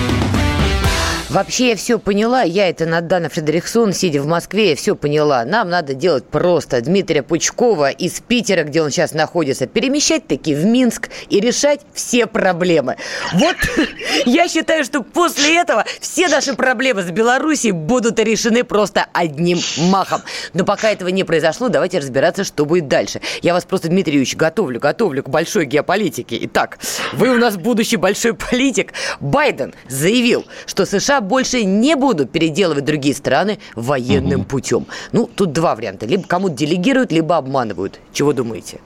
[1.30, 2.42] Вообще я все поняла.
[2.42, 5.46] Я это Надана Фредериксон, сидя в Москве, я все поняла.
[5.46, 10.66] Нам надо делать просто Дмитрия Пучкова из Питера, где он сейчас находится, перемещать таки в
[10.66, 12.98] Минск и решать все проблемы.
[13.34, 13.56] Вот
[14.26, 20.22] я считаю, что после этого все наши проблемы с Белоруссией будут решены просто одним махом.
[20.56, 23.22] Но пока этого не произошло, давайте разбираться, что будет дальше.
[23.44, 26.40] Я вас просто, Дмитрий Юрьевич, готовлю, готовлю к большой геополитике.
[26.42, 26.80] Итак,
[27.14, 28.94] вы у нас будущий большой политик.
[29.20, 34.50] Байден заявил, что США больше не буду переделывать другие страны военным угу.
[34.50, 34.86] путем.
[35.12, 36.06] Ну, тут два варианта.
[36.06, 38.00] Либо кому-то делегируют, либо обманывают.
[38.14, 38.80] Чего думаете?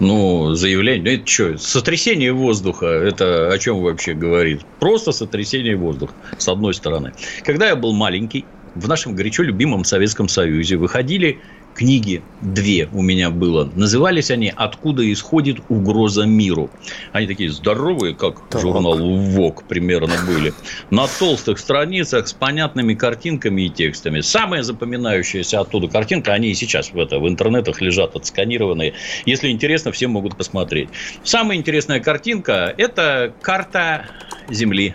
[0.00, 4.62] Ну, заявление, ну это что, сотрясение воздуха, это о чем вообще говорит?
[4.80, 7.12] Просто сотрясение воздуха, с одной стороны.
[7.44, 8.44] Когда я был маленький,
[8.74, 11.38] в нашем горячо любимом Советском Союзе выходили
[11.74, 13.70] книги две у меня было.
[13.74, 16.70] Назывались они «Откуда исходит угроза миру».
[17.12, 18.60] Они такие здоровые, как так.
[18.60, 20.54] журнал ВОК примерно были.
[20.90, 24.20] На толстых страницах с понятными картинками и текстами.
[24.20, 28.94] Самая запоминающаяся оттуда картинка, они и сейчас в, это, в интернетах лежат отсканированные.
[29.26, 30.88] Если интересно, все могут посмотреть.
[31.22, 34.06] Самая интересная картинка– это карта
[34.48, 34.94] Земли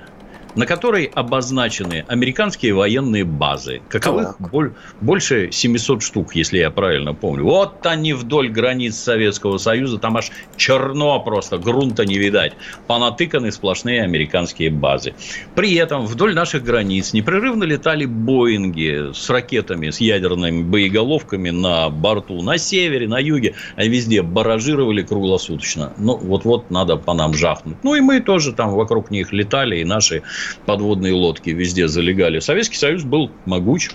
[0.56, 3.82] на которой обозначены американские военные базы.
[3.90, 7.44] Каковых боль, больше 700 штук, если я правильно помню.
[7.44, 12.54] Вот они вдоль границ Советского Союза, там аж черно просто, грунта не видать.
[12.88, 15.14] Понатыканы сплошные американские базы.
[15.56, 22.42] При этом вдоль наших границ непрерывно летали Боинги с ракетами, с ядерными боеголовками на борту.
[22.42, 25.94] На севере, на юге, они везде баражировали круглосуточно.
[25.98, 27.78] Ну, вот-вот надо по нам жахнуть.
[27.84, 30.24] Ну, и мы тоже там вокруг них летали, и наши
[30.66, 32.40] подводные лодки везде залегали.
[32.40, 33.90] Советский Союз был могуч,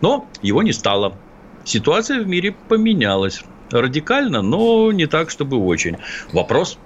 [0.00, 1.16] но его не стало.
[1.64, 3.42] Ситуация в мире поменялась.
[3.70, 5.96] Радикально, но не так, чтобы очень.
[6.32, 6.78] Вопрос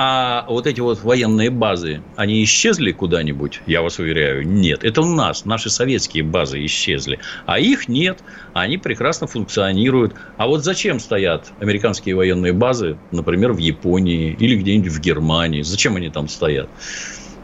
[0.00, 3.60] а вот эти вот военные базы, они исчезли куда-нибудь?
[3.66, 4.84] Я вас уверяю, нет.
[4.84, 7.18] Это у нас, наши советские базы исчезли.
[7.46, 8.20] А их нет.
[8.52, 10.14] Они прекрасно функционируют.
[10.36, 15.62] А вот зачем стоят американские военные базы, например, в Японии или где-нибудь в Германии?
[15.62, 16.70] Зачем они там стоят?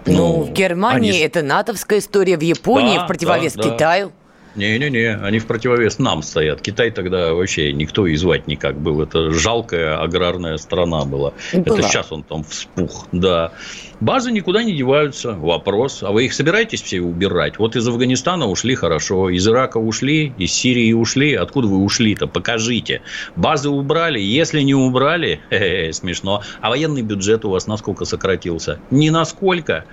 [0.07, 1.21] Ну, ну в Германии они...
[1.21, 4.13] это натовская история, в Японии да, в противовес да, Китаю.
[4.57, 6.61] Не-не-не, они в противовес нам стоят.
[6.61, 9.03] Китай тогда вообще никто и звать никак был.
[9.03, 11.25] Это жалкая аграрная страна была.
[11.25, 11.33] была.
[11.53, 13.53] Это сейчас он там вспух, да.
[14.01, 15.33] Базы никуда не деваются.
[15.33, 17.59] Вопрос, а вы их собираетесь все убирать?
[17.59, 21.35] Вот из Афганистана ушли хорошо, из Ирака ушли, из Сирии ушли.
[21.35, 22.27] Откуда вы ушли-то?
[22.27, 23.03] Покажите.
[23.37, 24.21] Базы убрали.
[24.21, 26.43] Если не убрали, хе -хе, смешно.
[26.61, 28.79] А военный бюджет у вас насколько сократился?
[28.91, 29.85] Ни насколько.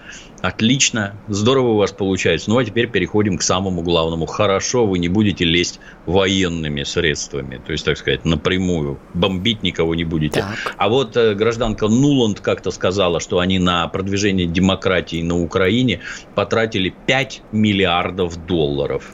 [0.41, 2.49] Отлично, здорово у вас получается.
[2.49, 4.25] Ну, а теперь переходим к самому главному.
[4.25, 8.99] Хорошо, вы не будете лезть военными средствами, то есть, так сказать, напрямую.
[9.13, 10.41] Бомбить никого не будете.
[10.41, 10.75] Так.
[10.77, 15.99] А вот э, гражданка Нуланд как-то сказала, что они на продвижение демократии на Украине
[16.33, 19.11] потратили 5 миллиардов долларов.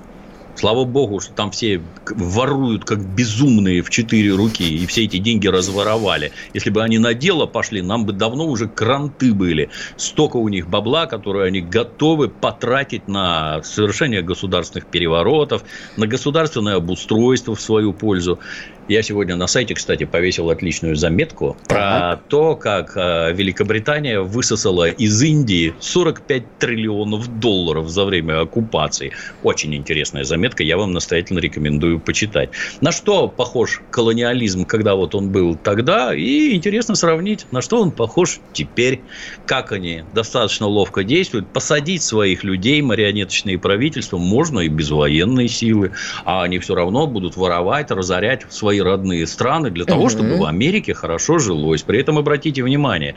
[0.58, 5.46] Слава богу, что там все воруют как безумные в четыре руки, и все эти деньги
[5.46, 6.32] разворовали.
[6.56, 9.70] Если бы они на дело пошли, нам бы давно уже кранты были.
[9.98, 15.64] Столько у них бабла, которое они готовы потратить на совершение государственных переворотов,
[15.96, 18.40] на государственное обустройство в свою пользу.
[18.88, 25.22] Я сегодня на сайте, кстати, повесил отличную заметку про то, как э, Великобритания высосала из
[25.22, 29.12] Индии 45 триллионов долларов за время оккупации.
[29.44, 32.52] Очень интересная заметка, я вам настоятельно рекомендую почитать.
[32.80, 37.92] На что похож колониализм, когда вот он был тогда, и интересно сравнить, на что он
[37.92, 39.02] похож теперь,
[39.46, 41.52] как они достаточно ловко действуют.
[41.52, 45.92] Посадить своих людей, марионеточные правительства, можно и без военной силы,
[46.24, 50.46] а они все равно будут воровать, разорять свои свои родные страны для того, чтобы в
[50.46, 51.84] Америке хорошо жилось.
[51.84, 53.16] При этом обратите внимание,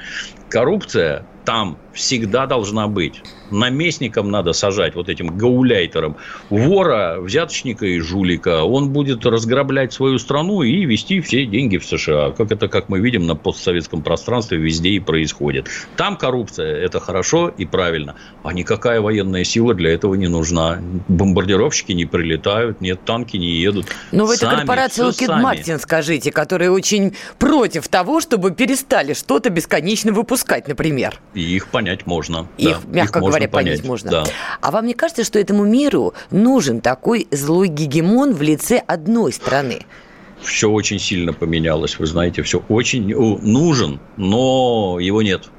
[0.49, 3.23] коррупция там всегда должна быть.
[3.51, 6.17] Наместником надо сажать, вот этим гауляйтером,
[6.49, 8.63] вора, взяточника и жулика.
[8.63, 12.31] Он будет разграблять свою страну и вести все деньги в США.
[12.31, 15.67] Как это, как мы видим, на постсоветском пространстве везде и происходит.
[15.97, 18.15] Там коррупция– это хорошо и правильно.
[18.45, 20.79] А никакая военная сила для этого не нужна.
[21.09, 23.87] Бомбардировщики не прилетают, нет, танки не едут.
[24.13, 30.13] Но в этой корпорации Лукид Мартин, скажите, которые очень против того, чтобы перестали что-то бесконечно
[30.13, 31.19] выпускать, например.
[31.41, 32.47] И их понять можно.
[32.59, 34.11] Их, да, мягко их говоря, понять, понять можно.
[34.11, 34.25] Да.
[34.61, 39.87] А вам не кажется, что этому миру нужен такой злой гегемон в лице одной страны?
[40.43, 45.51] Все очень сильно поменялось, вы знаете, все очень нужен, но его нет.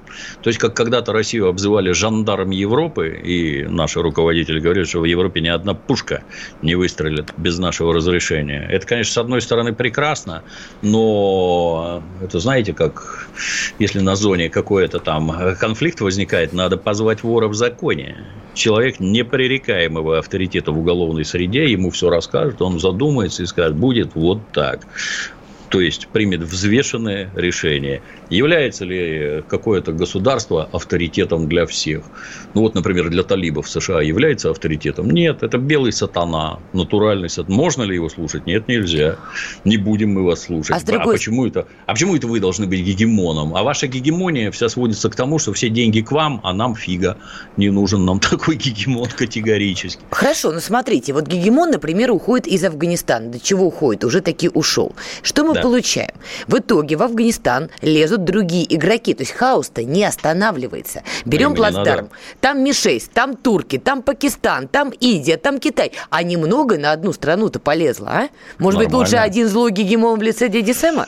[0.42, 5.42] То есть, как когда-то Россию обзывали жандарм Европы, и наши руководители говорят, что в Европе
[5.42, 6.24] ни одна пушка
[6.62, 8.68] не выстрелит без нашего разрешения.
[8.70, 10.44] Это, конечно, с одной стороны прекрасно,
[10.82, 13.30] но это знаете, как
[13.80, 18.18] если на зоне какой-то там конфликт возникает, надо позвать вора в законе.
[18.54, 24.42] Человек непререкаемого авторитета в уголовной среде, ему все расскажет, он задумается и скажет, будет вот
[24.52, 24.88] так
[25.72, 28.02] то есть примет взвешенное решение.
[28.30, 32.04] Является ли какое-то государство авторитетом для всех?
[32.54, 35.10] Ну вот, например, для талибов США является авторитетом?
[35.10, 37.56] Нет, это белый сатана, натуральный сатана.
[37.56, 38.46] Можно ли его слушать?
[38.46, 39.16] Нет, нельзя.
[39.64, 40.76] Не будем мы вас слушать.
[40.76, 41.16] А, другой...
[41.16, 41.66] а, почему это?
[41.86, 43.56] а почему это вы должны быть гегемоном?
[43.56, 47.18] А ваша гегемония вся сводится к тому, что все деньги к вам, а нам фига.
[47.56, 50.02] Не нужен нам такой гегемон категорически.
[50.10, 53.30] Хорошо, но смотрите, вот гегемон, например, уходит из Афганистана.
[53.30, 54.04] До чего уходит?
[54.04, 54.94] Уже таки ушел.
[55.22, 56.12] Что мы да получаем?
[56.48, 59.14] В итоге в Афганистан лезут другие игроки.
[59.14, 61.04] То есть хаос-то не останавливается.
[61.26, 62.10] Берем плацдарм.
[62.40, 65.92] Там Ми-6, там турки, там Пакистан, там Индия, там Китай.
[66.10, 68.30] А немного на одну страну-то полезло, а?
[68.58, 68.84] Может Нормально.
[68.84, 71.08] быть, лучше один злой гегемон в лице дяди Сэма?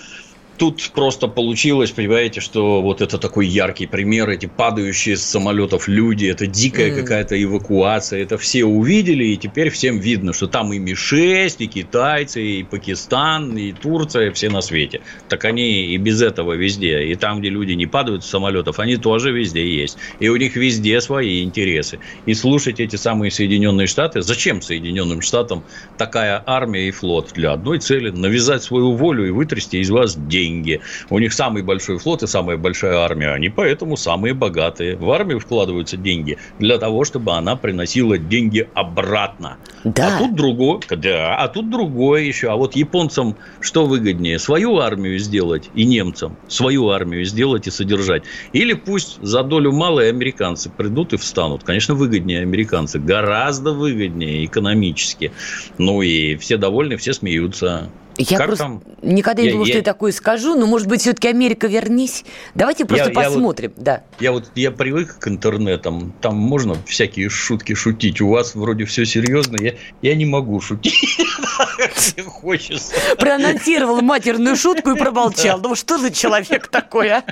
[0.58, 6.28] Тут просто получилось, понимаете, что вот это такой яркий пример, эти падающие с самолетов люди,
[6.28, 7.02] это дикая mm.
[7.02, 12.44] какая-то эвакуация, это все увидели, и теперь всем видно, что там и Ми-6, и китайцы,
[12.44, 15.02] и Пакистан, и Турция, все на свете.
[15.28, 18.98] Так они и без этого везде, и там, где люди не падают с самолетов, они
[18.98, 19.98] тоже везде есть.
[20.20, 21.98] И у них везде свои интересы.
[22.28, 25.64] И слушать эти самые Соединенные Штаты, зачем Соединенным Штатам
[25.98, 27.32] такая армия и флот?
[27.34, 30.82] Для одной цели– навязать свою волю и вытрясти из вас деньги деньги.
[31.10, 33.30] У них самый большой флот и самая большая армия.
[33.30, 34.96] Они поэтому самые богатые.
[34.96, 39.58] В армию вкладываются деньги для того, чтобы она приносила деньги обратно.
[39.84, 40.16] Да.
[40.16, 42.50] А тут другое, да, а тут другое еще.
[42.50, 44.40] А вот японцам что выгоднее?
[44.40, 48.24] Свою армию сделать и немцам свою армию сделать и содержать.
[48.54, 51.64] Или пусть за долю малые американцы придут и встанут.
[51.64, 53.00] Конечно, выгоднее американцы.
[53.00, 55.32] Гораздо выгоднее экономически.
[55.78, 57.90] Ну и все довольны, все смеются.
[58.18, 58.84] Я как просто там?
[59.02, 59.72] никогда не я, думал, я...
[59.72, 62.24] что я такое скажу, но, может быть, все-таки Америка вернись.
[62.54, 63.72] Давайте просто я, посмотрим.
[63.72, 64.04] Я вот, да.
[64.20, 66.14] я вот я привык к интернетам.
[66.22, 68.22] Там можно всякие шутки шутить.
[68.22, 69.58] У вас вроде все серьезно.
[69.60, 70.94] Я, я не могу шутить.
[72.26, 72.94] Хочется.
[73.18, 75.60] Проанонсировал матерную шутку и промолчал.
[75.60, 77.24] Ну что за человек такой, а?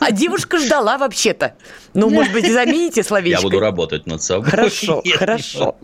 [0.00, 1.54] А девушка ждала вообще-то.
[1.94, 3.40] Ну, может быть, замените словечко.
[3.40, 4.48] Я буду работать над собой.
[4.48, 5.76] Хорошо, хорошо.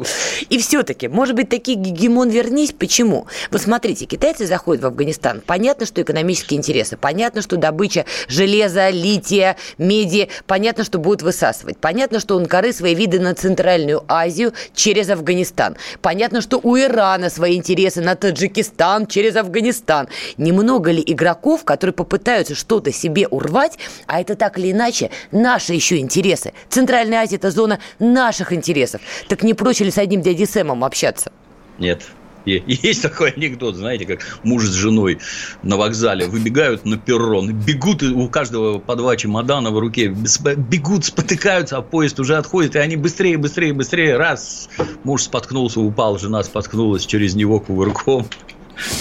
[0.49, 2.73] И все-таки, может быть, такие гегемон вернись.
[2.73, 3.27] Почему?
[3.51, 8.91] Вы смотрите, китайцы китайцы заходят в Афганистан, понятно, что экономические интересы, понятно, что добыча железа,
[8.91, 14.53] лития, меди, понятно, что будут высасывать, понятно, что он коры свои виды на Центральную Азию
[14.75, 20.09] через Афганистан, понятно, что у Ирана свои интересы на Таджикистан через Афганистан.
[20.37, 25.99] Немного ли игроков, которые попытаются что-то себе урвать, а это так или иначе наши еще
[25.99, 26.53] интересы.
[26.69, 29.01] Центральная Азия– это зона наших интересов.
[29.29, 31.33] Так не проще ли с одним дядей Сэмом общаться?
[31.79, 32.03] Нет,
[32.45, 35.19] есть такой анекдот, знаете, как муж с женой
[35.63, 41.77] на вокзале выбегают на перрон, бегут, у каждого по два чемодана в руке, бегут, спотыкаются,
[41.77, 44.69] а поезд уже отходит, и они быстрее, быстрее, быстрее, раз,
[45.05, 48.27] муж споткнулся, упал, жена споткнулась через него кувырком,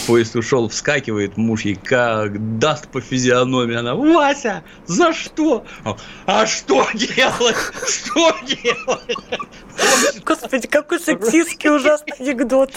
[0.08, 3.76] Поезд ушел, вскакивает, муж ей как даст по физиономии.
[3.76, 5.66] Она, Вася, за что?
[6.26, 7.56] А что делать?
[7.88, 10.24] Что делать?
[10.26, 12.72] Господи, какой сексистский ужасный анекдот.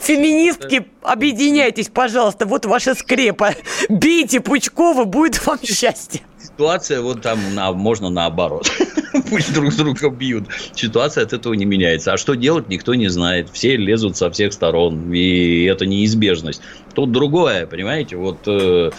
[0.00, 3.54] Феминистки, объединяйтесь, пожалуйста, вот ваша скрепа.
[3.88, 6.20] Бейте Пучкова, будет вам счастье.
[6.38, 8.70] Ситуация вот там на, можно наоборот.
[9.30, 10.48] Пусть друг с другом бьют.
[10.74, 12.12] Ситуация от этого не меняется.
[12.12, 13.48] А что делать, никто не знает.
[13.52, 15.12] Все лезут со всех сторон.
[15.12, 16.60] И это неизбежность.
[16.94, 18.90] Тут другое, понимаете, вот э,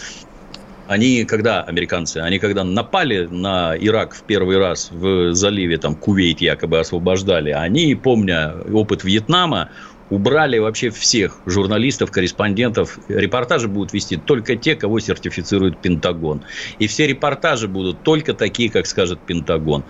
[0.86, 6.40] они когда, американцы, они когда напали на Ирак в первый раз в заливе, там, Кувейт
[6.40, 9.70] якобы освобождали, они, помня опыт Вьетнама,
[10.08, 12.98] убрали вообще всех журналистов, корреспондентов.
[13.08, 16.44] Репортажи будут вести только те, кого сертифицирует Пентагон.
[16.78, 19.86] И все репортажи будут только такие, как скажет Пентагон.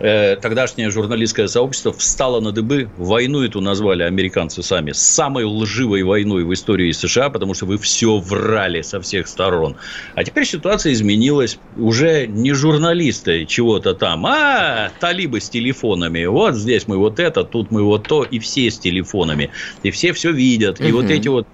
[0.00, 2.88] Э, тогдашнее журналистское сообщество встало на дыбы.
[2.96, 8.18] Войну эту назвали американцы сами самой лживой войной в истории США, потому что вы все
[8.18, 9.76] врали со всех сторон.
[10.14, 11.58] А теперь ситуация изменилась.
[11.76, 16.26] Уже не журналисты чего-то там, а талибы с телефонами.
[16.26, 19.50] Вот здесь мы вот это, тут мы вот то, и все с телефонами.
[19.82, 20.80] И все все видят.
[20.80, 21.02] И угу.
[21.02, 21.46] вот эти вот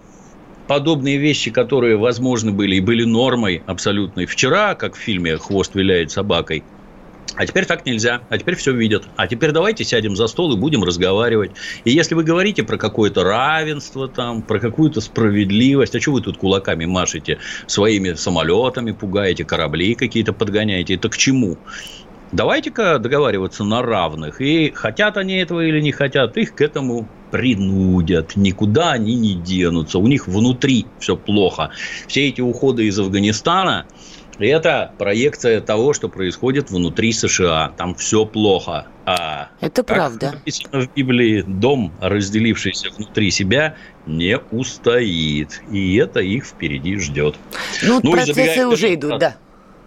[0.66, 6.10] подобные вещи, которые возможны были и были нормой абсолютной вчера, как в фильме «Хвост виляет
[6.10, 6.62] собакой»,
[7.36, 8.20] а теперь так нельзя.
[8.28, 9.04] А теперь все видят.
[9.16, 11.52] А теперь давайте сядем за стол и будем разговаривать.
[11.84, 16.36] И если вы говорите про какое-то равенство там, про какую-то справедливость, а что вы тут
[16.36, 21.58] кулаками машете, своими самолетами пугаете, корабли какие-то подгоняете, это к чему?
[22.30, 24.40] Давайте-ка договариваться на равных.
[24.40, 28.36] И хотят они этого или не хотят, их к этому принудят.
[28.36, 29.98] Никуда они не денутся.
[29.98, 31.70] У них внутри все плохо.
[32.06, 33.86] Все эти уходы из Афганистана–
[34.38, 37.72] это проекция того, что происходит внутри США.
[37.76, 38.86] Там все плохо.
[39.06, 40.32] А это правда.
[40.32, 43.76] Написано в Библии, дом, разделившийся внутри себя,
[44.06, 45.62] не устоит.
[45.70, 47.36] И это их впереди ждет.
[47.82, 49.36] Ну, ну процессы уже идут, да.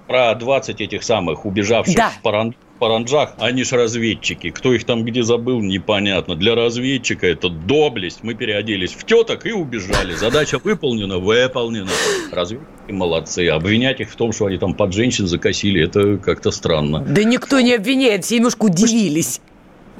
[0.07, 2.09] Про 20 этих самых убежавших да.
[2.09, 4.49] в Паран Паранджах, они ж разведчики.
[4.49, 6.36] Кто их там где забыл, непонятно.
[6.36, 8.19] Для разведчика это доблесть.
[8.23, 10.13] Мы переоделись в теток и убежали.
[10.15, 11.89] Задача выполнена, выполнена.
[12.32, 13.47] Разведчики молодцы.
[13.47, 16.99] Обвинять их в том, что они там под женщин закосили, это как-то странно.
[16.99, 19.41] Да никто не обвиняет, все немножко удивились.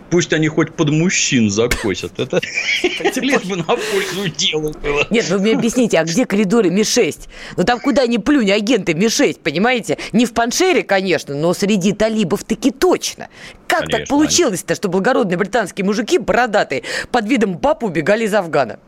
[0.09, 2.19] Пусть они хоть под мужчин закосят.
[2.19, 2.39] Это
[3.21, 5.05] лишь бы на пользу делу было.
[5.09, 7.27] Нет, вы мне объясните, а где коридоры Ми-6?
[7.57, 9.97] Ну там куда ни плюнь, агенты Ми-6, понимаете?
[10.13, 13.27] Не в Паншере, конечно, но среди талибов таки точно.
[13.67, 18.79] Как конечно, так получилось-то, что благородные британские мужики бородатые под видом пап убегали из Афгана?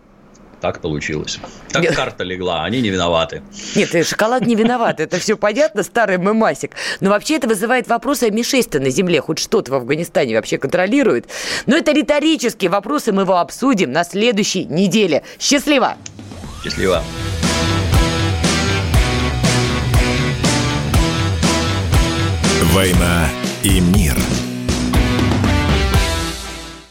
[0.62, 1.40] Так получилось.
[1.72, 1.96] Так Нет.
[1.96, 3.42] карта легла, они не виноваты.
[3.76, 6.72] Нет, шоколад не виноват, это все понятно, старый мемасик.
[7.00, 9.22] Но вообще это вызывает вопросы о Ми-6 на земле.
[9.22, 11.28] Хоть что-то в Афганистане вообще контролирует.
[11.66, 15.24] Но это риторические вопросы, мы его обсудим на следующей неделе.
[15.40, 15.96] Счастливо!
[16.64, 17.04] Счастливо!
[22.74, 23.28] «Война
[23.64, 24.16] и мир»–